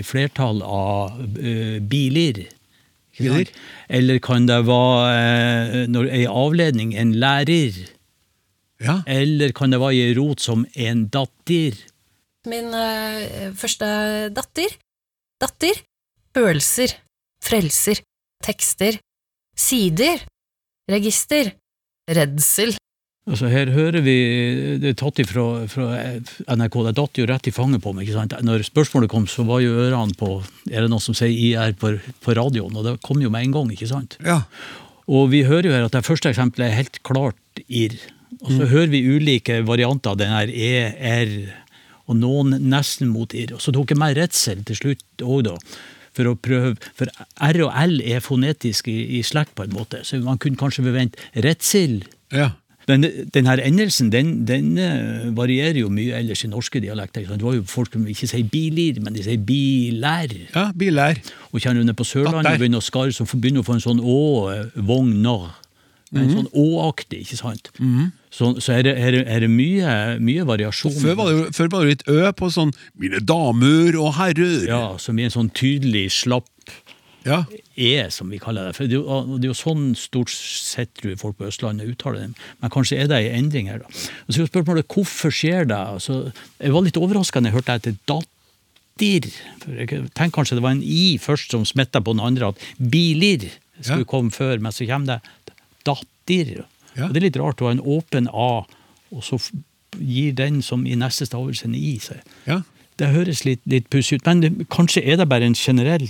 [0.07, 2.45] flertall av uh, biler?
[3.19, 7.77] Eller kan det være eh, når ei avledning en lærer?
[8.83, 9.01] Ja.
[9.09, 11.77] Eller kan det være ei rot som en datter?
[12.47, 13.87] Min eh, første
[14.35, 14.77] datter.
[15.41, 15.81] Datter.
[16.37, 16.93] Følelser.
[17.43, 18.01] Frelser.
[18.45, 18.99] Tekster.
[19.57, 20.21] Sider.
[20.89, 21.51] Register.
[22.07, 22.77] redsel.
[23.27, 24.15] Altså Her hører vi
[24.79, 25.87] det er tatt ifra fra
[26.47, 26.77] NRK.
[26.87, 28.07] Det datt jo rett i fanget på meg.
[28.07, 28.35] ikke sant?
[28.47, 30.29] Når spørsmålet kom, så var jo ørene på
[30.71, 32.75] Er det noen som sier IR på, på radioen?
[32.79, 34.15] Og det kom jo med en gang, ikke sant?
[34.23, 34.43] Ja.
[35.07, 37.97] Og vi hører jo her at det første eksempelet er helt klart IR.
[38.43, 41.31] Og så hører vi ulike varianter av den her ER,
[42.07, 43.55] og noen nesten mot IR.
[43.57, 45.55] Og så tok jeg meg redsel til slutt òg, da.
[46.17, 47.11] For å prøve, for
[47.47, 50.03] R og L er fonetisk i, i slekt, på en måte.
[50.07, 51.99] Så man kunne kanskje forvente redsel.
[52.35, 52.53] ja.
[52.87, 53.03] Men
[53.35, 57.25] den her endelsen den, den eh, varierer jo mye ellers i norske dialekter.
[57.27, 60.31] Det var jo folk som ikke sier bilir, men de sier bilær.
[60.53, 61.19] Ja, bilær.
[61.51, 63.83] Og kjenner du ned på Sørlandet begynner å skarre, så begynner du å få en
[63.83, 65.49] sånn å-vogner.
[66.15, 67.67] En sånn å-aktig, ikke sant?
[68.31, 70.93] Så, så er det, er det, er det mye, mye variasjon.
[70.95, 74.67] Før var, det før var det litt ø på sånn 'mine damer og herrer'.
[74.69, 76.47] Ja, som i en sånn tydelig slapp
[77.27, 77.41] Ja.
[77.77, 78.75] er, som vi kaller det.
[78.77, 82.45] For det er jo, sånn stort sett tror jeg folk på Østlandet uttaler det.
[82.63, 83.91] Men kanskje er det en endring her, da.
[84.25, 85.77] Og så er spørsmålet hvorfor skjer det?
[85.77, 86.31] Altså,
[86.63, 89.29] jeg var litt overraska da jeg hørte etter datter.
[89.61, 92.63] For jeg tenkte kanskje det var en i først som smitta på den andre, at
[92.79, 93.49] biler
[93.81, 94.09] skulle Ja.
[94.09, 95.53] komme før, men så kommer det
[95.85, 96.65] datter.
[96.97, 97.05] Ja.
[97.05, 98.65] Og det er litt rart å ha en åpen A,
[99.13, 99.37] og så
[99.99, 102.21] gir den som i neste stavelse en I seg.
[102.47, 102.61] ja.
[102.97, 106.07] Det høres litt, litt pussig ut, men det, kanskje er det bare en generell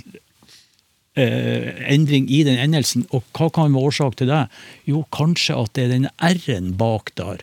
[1.17, 3.05] endring i den endelsen.
[3.15, 4.43] Og hva kan være årsak til det?
[4.89, 7.41] Jo, kanskje at det er den R-en bak der.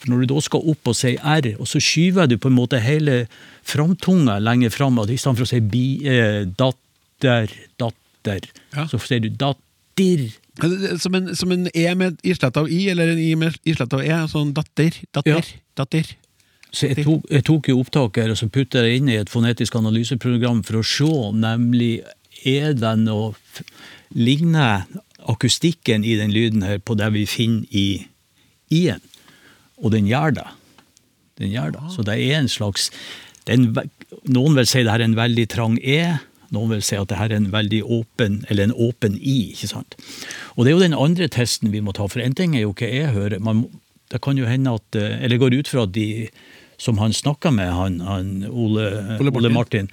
[0.00, 2.58] For når du da skal opp og si R, og så skyver du på en
[2.58, 3.24] måte hele
[3.64, 7.48] framtunga lenger fram, i stedet for å si bi, eh, datter,
[7.80, 8.40] datter,
[8.76, 8.86] Ja.
[8.86, 9.60] så sier du datter.
[9.96, 13.56] Det- det- Som en, som en E med islett av I, eller en I med
[13.64, 14.08] islett av E.
[14.28, 15.40] Sånn datter, datter, Ja.
[15.76, 16.04] datter.
[16.72, 19.28] Så jeg tok, jeg tok jo opptak her, og så putta jeg inn i et
[19.30, 22.02] fonetisk analyseprogram for å se, nemlig
[22.44, 23.34] er det noe
[24.14, 24.84] Ligner
[25.26, 27.86] akustikken i den lyden her på det vi finner i
[28.70, 29.02] I-en?
[29.82, 30.46] Og den gjør det.
[31.40, 31.82] Den gjør det.
[31.94, 32.90] Så det er en slags
[33.44, 33.72] er en,
[34.30, 36.16] Noen vil si det her er en veldig trang E.
[36.54, 39.50] Noen vil si at det her er en veldig åpen, eller en åpen I.
[39.52, 39.96] ikke sant?
[40.54, 42.74] Og det er jo den andre testen vi må ta, for en ting er jo
[42.78, 43.42] hva jeg hører.
[43.42, 43.66] Man,
[44.12, 46.28] det kan jo hende at, eh, eller går ut fra at de
[46.78, 48.86] som han snakka med, han, han Ole,
[49.18, 49.90] Ole Ole, Martin.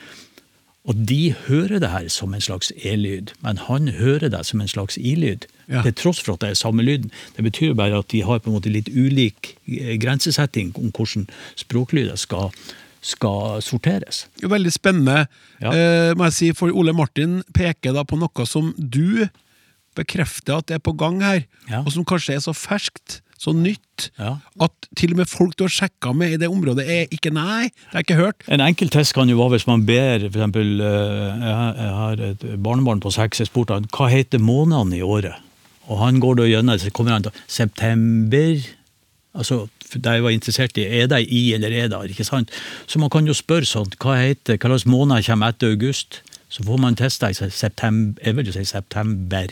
[0.90, 4.68] Og de hører det her som en slags E-lyd, men han hører det som en
[4.72, 5.46] slags I-lyd.
[5.70, 5.84] Ja.
[5.86, 7.12] Til tross for at det er samme lyden.
[7.38, 11.28] Det betyr bare at de har på en måte litt ulik eh, grensesetting om hvordan
[11.62, 12.50] språklyder skal,
[13.06, 14.24] skal sorteres.
[14.42, 15.28] Veldig spennende.
[15.62, 15.70] Ja.
[15.70, 19.28] Eh, må jeg si, for Ole Martin peker da på noe som du
[19.96, 21.84] bekrefter at det er på gang her, Ja.
[21.86, 24.36] og som kanskje er så ferskt, så nytt, Ja.
[24.62, 27.70] at til og med folk du har sjekka med i det området, er ikke nei,
[27.70, 28.44] det har jeg ikke hørt.
[28.48, 33.00] En enkel test kan jo være hvis man ber eksempel, eh, jeg har- et barnebarn
[33.02, 35.34] på seks, jeg spurte han hva heter månedene i året?
[35.90, 38.62] Og han går da gjennom, så kommer han til september,
[39.36, 42.50] altså det jeg var interessert i, er det i eller er det, ikke sant?
[42.88, 46.22] Så man kan jo spørre sånn, hva heter, hva slags måneder kommer etter august?
[46.52, 49.48] Så får man testa i september, jeg vil jo si september,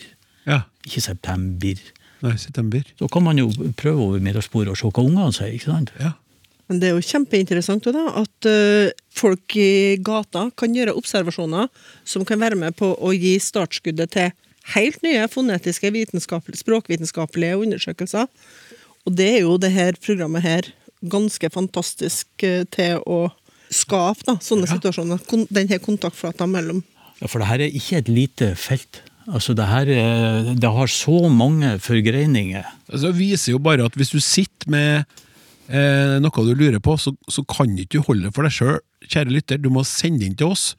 [0.48, 1.76] Ja, ikke september.
[2.26, 2.84] Nei, september.
[3.00, 3.50] Så kan man jo
[3.80, 5.94] prøve over middagsbordet og se hva ungene sier, ikke sant?
[6.02, 6.16] Ja.
[6.70, 11.66] Men det er jo kjempeinteressant da, at eh, folk i gata kan gjøre observasjoner
[12.06, 14.30] som kan være med på å gi startskuddet til
[14.76, 15.90] helt nye fonetiske
[16.62, 18.30] språkvitenskapelige undersøkelser.
[19.08, 20.70] Og det er jo det her programmet her
[21.02, 23.32] ganske fantastisk eh, til å
[23.74, 25.26] skape da, sånne situasjoner.
[25.30, 26.84] Kon den her kontaktflata mellom
[27.20, 29.02] Ja, for det her er ikke et lite felt.
[29.30, 32.64] Altså, det her er, det har så mange forgreininger.
[32.90, 35.04] Altså, det viser jo bare at hvis du sitter med
[35.70, 38.80] eh, noe du lurer på, så, så kan ikke du holde det for deg sjøl,
[39.06, 39.62] kjære lytter.
[39.62, 40.74] Du må sende inn til oss.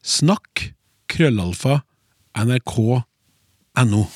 [0.00, 0.70] Snakk
[1.12, 1.82] krøllalfa
[2.40, 4.06] nrk.no.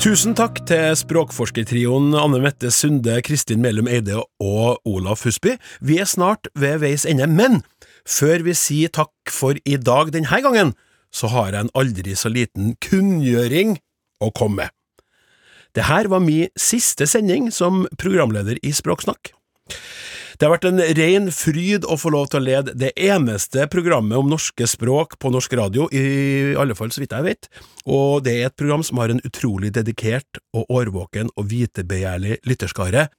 [0.00, 5.58] Tusen takk til språkforskertrioen Anne Mette Sunde, Kristin Melum Eide og Olaf Husby.
[5.84, 7.60] Vi er snart ved veis ende, men
[8.10, 10.74] før vi sier takk for i dag denne gangen,
[11.14, 13.78] så har jeg en aldri så liten kunngjøring
[14.22, 14.76] å komme med.
[15.74, 19.30] Det var min siste sending som programleder i Språksnakk.
[20.40, 24.16] Det har vært en ren fryd å få lov til å lede det eneste programmet
[24.16, 27.48] om norske språk på norsk radio, i alle fall så vidt jeg vet,
[27.84, 33.10] og det er et program som har en utrolig dedikert og årvåken og vitebegjærlig lytterskare.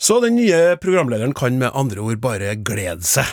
[0.00, 3.28] Så den nye programlederen kan med andre ord bare glede seg.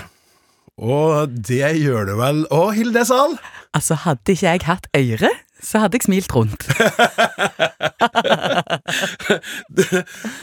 [0.78, 3.34] Og det gjør du vel òg, Hilde Sahl?
[3.73, 5.32] Altså, hadde ikke jeg hatt øyre,
[5.63, 6.67] så hadde jeg smilt rundt.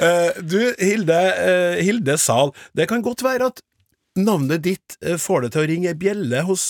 [0.05, 3.63] Eh, du, Hilde, eh, Hilde Sahl, det kan godt være at
[4.19, 6.65] navnet ditt eh, får det til å ringe ei bjelle hos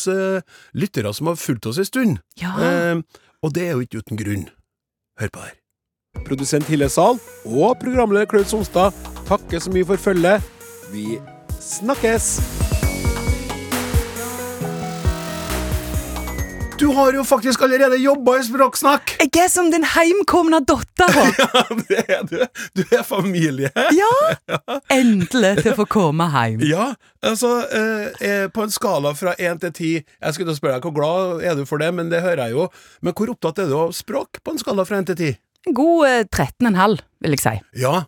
[0.77, 2.21] lyttere som har fulgt oss en stund.
[2.41, 2.55] Ja.
[2.61, 3.03] Eh,
[3.45, 4.47] Og det er jo ikke uten grunn.
[5.21, 5.57] Hør på her.
[6.25, 8.95] Produsent Hilde Sahl og programleder Klaus Sonstad
[9.29, 10.45] takker så mye for følget.
[10.95, 11.19] Vi
[11.61, 12.39] snakkes!
[16.79, 19.12] Du har jo faktisk allerede jobba i Språksnakk!
[19.22, 21.12] Jeg er som din heimkomne datter.
[21.55, 22.41] Ja, det er du.
[22.75, 23.70] Du er familie.
[24.01, 24.59] Ja!
[24.91, 26.64] Endelig til å få komme hjem.
[26.66, 26.89] Ja,
[27.22, 30.97] altså eh, eh, På en skala fra én til ti Jeg skulle spørre deg hvor
[30.97, 32.66] glad er du for det, men det hører jeg jo.
[33.07, 35.31] Men hvor opptatt er du av språk på en skala fra én til ti?
[35.70, 37.55] God eh, 13,5, vil jeg si.
[37.87, 38.01] Ja.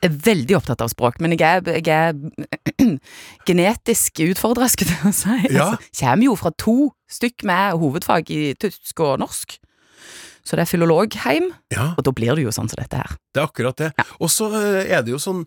[0.00, 2.86] Jeg er veldig opptatt av språk, men jeg er, jeg er
[3.48, 5.36] genetisk utfordra, skulle jeg si.
[5.52, 5.74] Ja.
[5.76, 6.78] Altså, kommer jo fra to
[7.10, 9.58] stykk med hovedfag i tysk og norsk.
[10.46, 11.88] Så det er filologheim, ja.
[11.98, 13.16] og da blir det jo sånn som dette her.
[13.34, 13.88] Det er akkurat det.
[13.98, 14.04] Ja.
[14.22, 15.40] Og så eh, er det jo sånn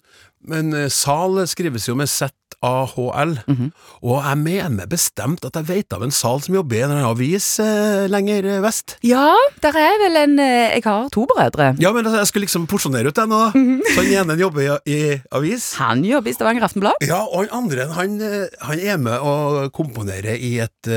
[0.43, 3.71] Men eh, Sal skrives jo med Z-A-H-L, Mhm.
[4.03, 7.07] og jeg mener bestemt at jeg vet av en Sal som jobber i en annen
[7.09, 8.97] avis eh, lenger vest.
[9.03, 9.33] Ja,
[9.63, 11.73] der er vel en Jeg har to brødre.
[11.79, 13.41] Ja, men altså, jeg skulle liksom porsjonere ut den nå.
[13.55, 13.81] Mhm.
[13.95, 15.73] Så den ene jobber i, i avis.
[15.79, 16.99] Han jobber i Stavanger Aftenblad.
[17.07, 18.19] Ja, og den andre han,
[18.67, 20.91] han er med og komponerer i et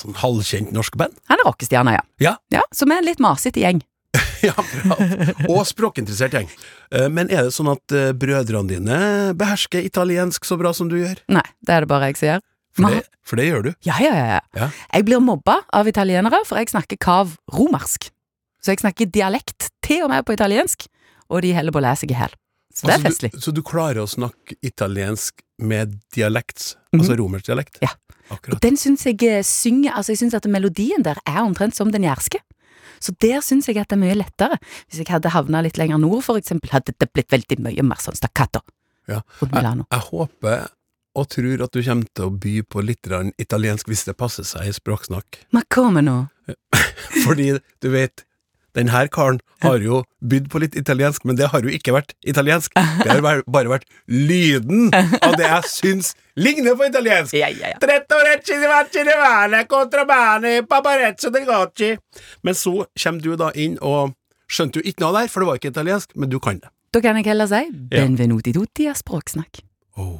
[0.00, 1.14] sånn halvkjent norsk band.
[1.30, 2.02] Han er rockestjerne, ja.
[2.24, 2.34] Ja.
[2.54, 2.62] ja.
[2.74, 3.82] Som er en litt masete gjeng.
[4.40, 4.96] Ja, bra.
[5.52, 6.46] Og språkinteressert gjeng.
[6.96, 9.00] Eh, Men er det sånn at eh, brødrene dine
[9.36, 11.18] behersker italiensk så bra som du gjør?
[11.28, 12.40] Nei, det er det bare jeg som gjør.
[12.78, 13.70] For det, for det gjør du.
[13.84, 14.68] Ja, ja, ja, ja.
[14.94, 18.08] Jeg blir mobba av italienere, for jeg snakker kav romersk.
[18.64, 20.88] Så jeg snakker dialekt til og med på italiensk,
[21.28, 22.32] og de heller på å lese seg i hæl.
[22.72, 23.30] Så det er Altså, festlig.
[23.36, 27.02] Du, så du klarer å snakke italiensk med dialekt, Mhm.
[27.02, 27.76] altså romersk dialekt?
[27.84, 27.92] Ja.
[28.30, 31.90] Og den syns jeg eh, synger Altså, jeg syns at melodien der er omtrent som
[31.92, 32.42] den jærske.
[33.00, 34.58] Så der syns jeg at det er mye lettere.
[34.88, 38.02] Hvis jeg hadde havna litt lenger nord, for eksempel, hadde det blitt veldig mye mer
[38.02, 38.60] sånn stakkato.
[39.08, 39.22] Ja.
[39.40, 40.68] Jeg, jeg håper
[41.18, 43.08] og tror at du kommer til å by på litt
[43.42, 45.40] italiensk hvis det passer seg i språksnakk.
[45.56, 46.18] Ma come no?
[47.24, 47.52] Fordi,
[47.82, 48.24] du vet,
[48.78, 52.12] den her karen har jo bydd på litt italiensk, men det har jo ikke vært
[52.24, 52.72] italiensk.
[52.74, 54.90] Det har bare- vært lyden
[55.22, 57.34] av det jeg syns ligner på italiensk.
[57.34, 57.78] Ja, ja, ja.
[62.42, 64.14] Men så kommer du da inn og
[64.50, 66.70] skjønte jo ikke noe der, for det var ikke italiensk, men du kan det.
[66.92, 69.60] Da kan jeg heller si benvenuti tutti er språksnakk.
[70.00, 70.18] Oh,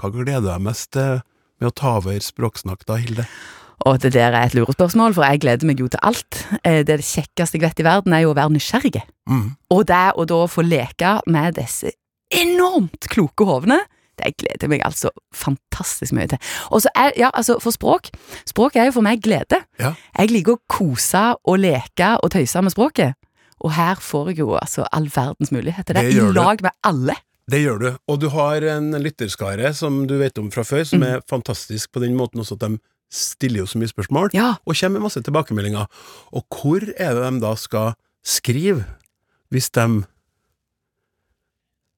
[0.00, 1.20] hva gleder du deg mest til
[1.60, 3.26] med å ta over språksnakk da, Hilde?
[3.84, 6.46] Og det der er et lurespørsmål, for jeg gleder meg jo til alt.
[6.64, 9.02] Eh, Det kjekkeste jeg vet i verden, er jo å være nysgjerrig.
[9.28, 9.50] Mm.
[9.70, 11.92] Og det å da få leke med disse
[12.34, 13.78] enormt kloke hovene,
[14.16, 16.40] det gleder jeg meg altså fantastisk mye til.
[16.72, 18.08] Og så er, ja, altså, for språk
[18.48, 19.60] Språk er jo for meg glede.
[19.78, 19.92] Ja.
[20.16, 23.12] Jeg liker å kose og leke og tøyse med språket.
[23.60, 25.96] Og her får jeg jo altså all verdens muligheter.
[25.96, 27.16] Det er i lag med alle.
[27.46, 31.04] Det gjør du, og du har en lytterskare som du vet om fra før, som
[31.06, 32.78] er fantastisk på den måten også at de
[33.12, 34.56] stiller jo så mye spørsmål, Ja.
[34.66, 35.86] og kommer med masse tilbakemeldinger.
[36.32, 37.94] Og hvor er det de da skal
[38.24, 38.84] skrive,
[39.50, 40.04] hvis de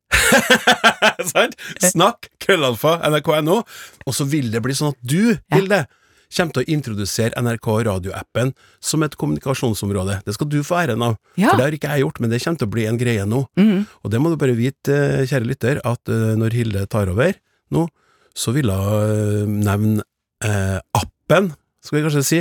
[1.32, 1.56] Sant?
[1.84, 3.60] Snakk, krøllalfa, nrk.no,
[4.06, 5.82] og så vil det bli sånn at du, Hilde,
[6.28, 8.50] kommer til å introdusere NRK radioappen
[8.84, 10.18] som et kommunikasjonsområde.
[10.26, 11.50] Det skal du få æren av, Ja.
[11.50, 13.46] for det har ikke jeg gjort, men det kommer til å bli en greie nå.
[13.56, 13.86] Mm.
[14.04, 17.32] Og det må du bare vite, eh, kjære lytter, at eh, når Hilde tar over
[17.72, 17.88] nå,
[18.36, 20.02] så vil hun eh, nevne
[20.44, 21.52] eh, appen,
[21.84, 22.40] skal vi kanskje si,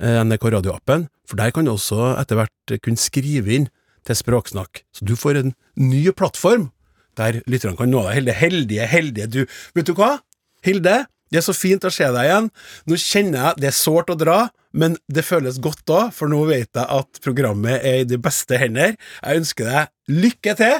[0.00, 3.68] eh, NRK radioappen, for der kan du også etter hvert kunne skrive inn
[4.04, 4.84] til Språksnakk.
[4.92, 6.70] Så du får en ny plattform
[7.18, 8.16] der lytterne kan nå deg.
[8.18, 9.42] Heldige, heldige, heldige du.
[9.76, 10.18] Vet du hva?
[10.64, 12.50] Hilde, det er så fint å se deg igjen.
[12.90, 14.38] Nå kjenner jeg det er sårt å dra,
[14.74, 18.58] men det føles godt òg, for nå vet jeg at programmet er i de beste
[18.60, 18.96] hender.
[19.20, 20.76] Jeg ønsker deg lykke til!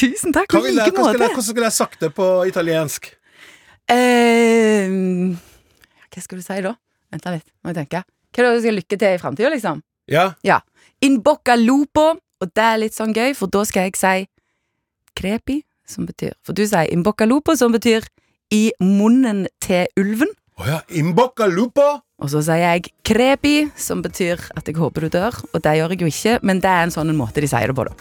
[0.00, 1.18] Tusen takk, i like måte.
[1.18, 3.10] hvordan skulle jeg sagt det på italiensk?
[3.90, 4.88] Eh,
[6.14, 6.74] hva skal du si da?
[7.10, 8.02] Vent litt, må jeg tenke.
[8.30, 9.82] Hva er det du skal lykke til i framtida, liksom?
[10.10, 10.60] Ja, Ja.
[11.02, 14.26] In bocca lupo, og det er litt sånn gøy, for da skal jeg si
[15.16, 18.04] crepi, som betyr For du sier in bocca lupo, som betyr
[18.52, 20.28] i munnen til ulven.
[20.60, 22.02] å ja, imbocca lupo!
[22.20, 25.38] Og så sier jeg crepi, som betyr at jeg håper du dør.
[25.54, 27.72] Og det gjør jeg jo ikke, men det er en sånn en måte de sier
[27.72, 27.94] det på, da.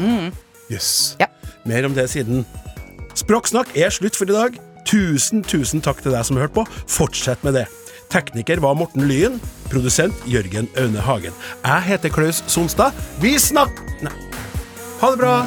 [0.00, 0.30] Mm.
[0.72, 1.16] yes.
[1.20, 1.28] Ja.
[1.68, 2.46] Mer om det siden.
[3.16, 4.56] Språksnakk er slutt for i dag.
[4.86, 6.66] Tusen, tusen takk til deg som har hørt på.
[6.86, 7.66] Fortsett med det.
[8.12, 9.40] Tekniker var Morten Lyen.
[9.70, 11.34] Produsent Jørgen Aune Hagen.
[11.64, 12.94] Jeg heter Klaus Sonstad.
[13.22, 13.82] Vi snakk...
[14.06, 14.14] Nei.
[15.02, 15.40] Ha det bra!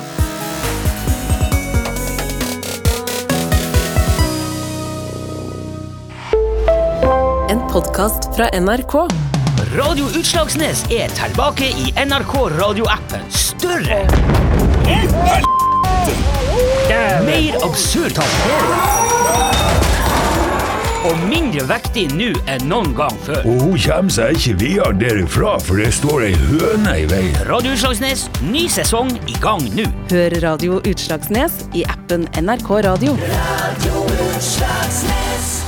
[7.49, 8.93] En podkast fra NRK.
[9.73, 13.25] Radio Utslagsnes er tilbake i NRK radioappen.
[13.33, 14.03] Større!
[17.25, 19.07] Mer absurd tatovering.
[21.07, 23.45] og mindre vektig nå enn noen gang før.
[23.47, 27.39] Og hun kommer seg ikke videre derifra, for det står ei høne i veien.
[27.49, 29.87] Radio Utslagsnes, ny sesong i gang nå.
[30.11, 33.15] Hør Radio Utslagsnes i appen NRK Radio.
[33.31, 35.58] Radio Utslagsnes.